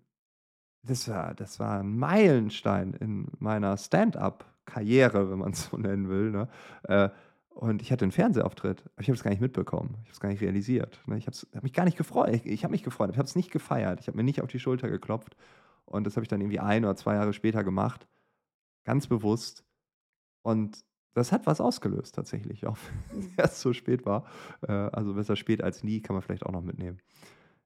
[0.82, 6.30] das, war, das war ein Meilenstein in meiner Stand-up-Karriere, wenn man es so nennen will.
[6.30, 6.48] Ne?
[6.84, 7.10] Äh,
[7.50, 9.96] und ich hatte einen Fernsehauftritt, aber ich habe es gar nicht mitbekommen.
[10.02, 11.00] Ich habe es gar nicht realisiert.
[11.06, 11.18] Ne?
[11.18, 12.30] Ich habe hab mich gar nicht gefreut.
[12.32, 14.00] Ich, ich habe mich gefreut, ich habe es nicht gefeiert.
[14.00, 15.36] Ich habe mir nicht auf die Schulter geklopft.
[15.88, 18.06] Und das habe ich dann irgendwie ein oder zwei Jahre später gemacht.
[18.84, 19.64] Ganz bewusst.
[20.42, 20.84] Und
[21.14, 22.78] das hat was ausgelöst tatsächlich, auch
[23.10, 24.24] wenn es erst so spät war.
[24.62, 26.98] Äh, also besser spät als nie, kann man vielleicht auch noch mitnehmen.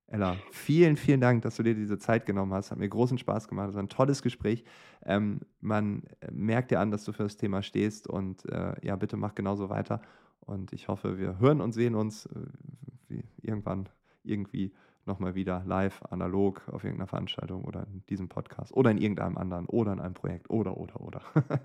[0.07, 2.71] Ella, vielen, vielen Dank, dass du dir diese Zeit genommen hast.
[2.71, 3.69] Hat mir großen Spaß gemacht.
[3.69, 4.65] Das war ein tolles Gespräch.
[5.05, 9.17] Ähm, man merkt dir an, dass du für das Thema stehst und äh, ja, bitte
[9.17, 10.03] mach genauso weiter.
[10.41, 13.89] Und ich hoffe, wir hören und sehen uns äh, irgendwann
[14.23, 14.73] irgendwie
[15.07, 19.67] nochmal wieder live, analog auf irgendeiner Veranstaltung oder in diesem Podcast oder in irgendeinem anderen
[19.67, 21.23] oder in einem Projekt oder, oder, oder.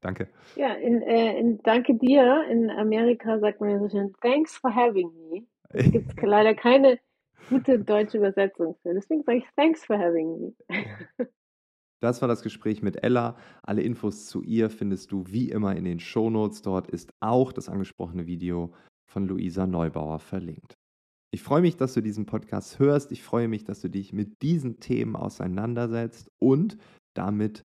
[0.00, 0.28] danke.
[0.56, 2.44] Ja, in, äh, in, danke dir.
[2.50, 5.46] In Amerika sagt man ja so schön, thanks for having me.
[5.70, 6.98] Es gibt leider keine
[7.48, 8.94] gute deutsche Übersetzung für.
[8.94, 10.54] Deswegen sage ich thanks for having me.
[12.00, 13.34] Das war das Gespräch mit Ella.
[13.62, 16.60] Alle Infos zu ihr findest du wie immer in den Shownotes.
[16.60, 18.74] Dort ist auch das angesprochene Video
[19.06, 20.76] von Luisa Neubauer verlinkt.
[21.34, 23.10] Ich freue mich, dass du diesen Podcast hörst.
[23.10, 26.78] Ich freue mich, dass du dich mit diesen Themen auseinandersetzt und
[27.12, 27.64] damit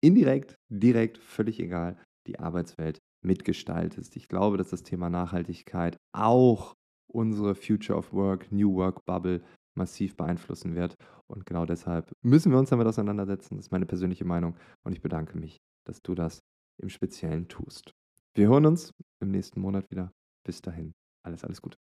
[0.00, 1.98] indirekt, direkt, völlig egal,
[2.28, 4.14] die Arbeitswelt mitgestaltest.
[4.14, 6.74] Ich glaube, dass das Thema Nachhaltigkeit auch
[7.08, 9.42] unsere Future of Work, New Work Bubble
[9.76, 10.94] massiv beeinflussen wird.
[11.26, 13.56] Und genau deshalb müssen wir uns damit auseinandersetzen.
[13.56, 14.56] Das ist meine persönliche Meinung.
[14.84, 16.38] Und ich bedanke mich, dass du das
[16.80, 17.90] im Speziellen tust.
[18.36, 20.12] Wir hören uns im nächsten Monat wieder.
[20.46, 20.92] Bis dahin,
[21.24, 21.76] alles, alles Gute.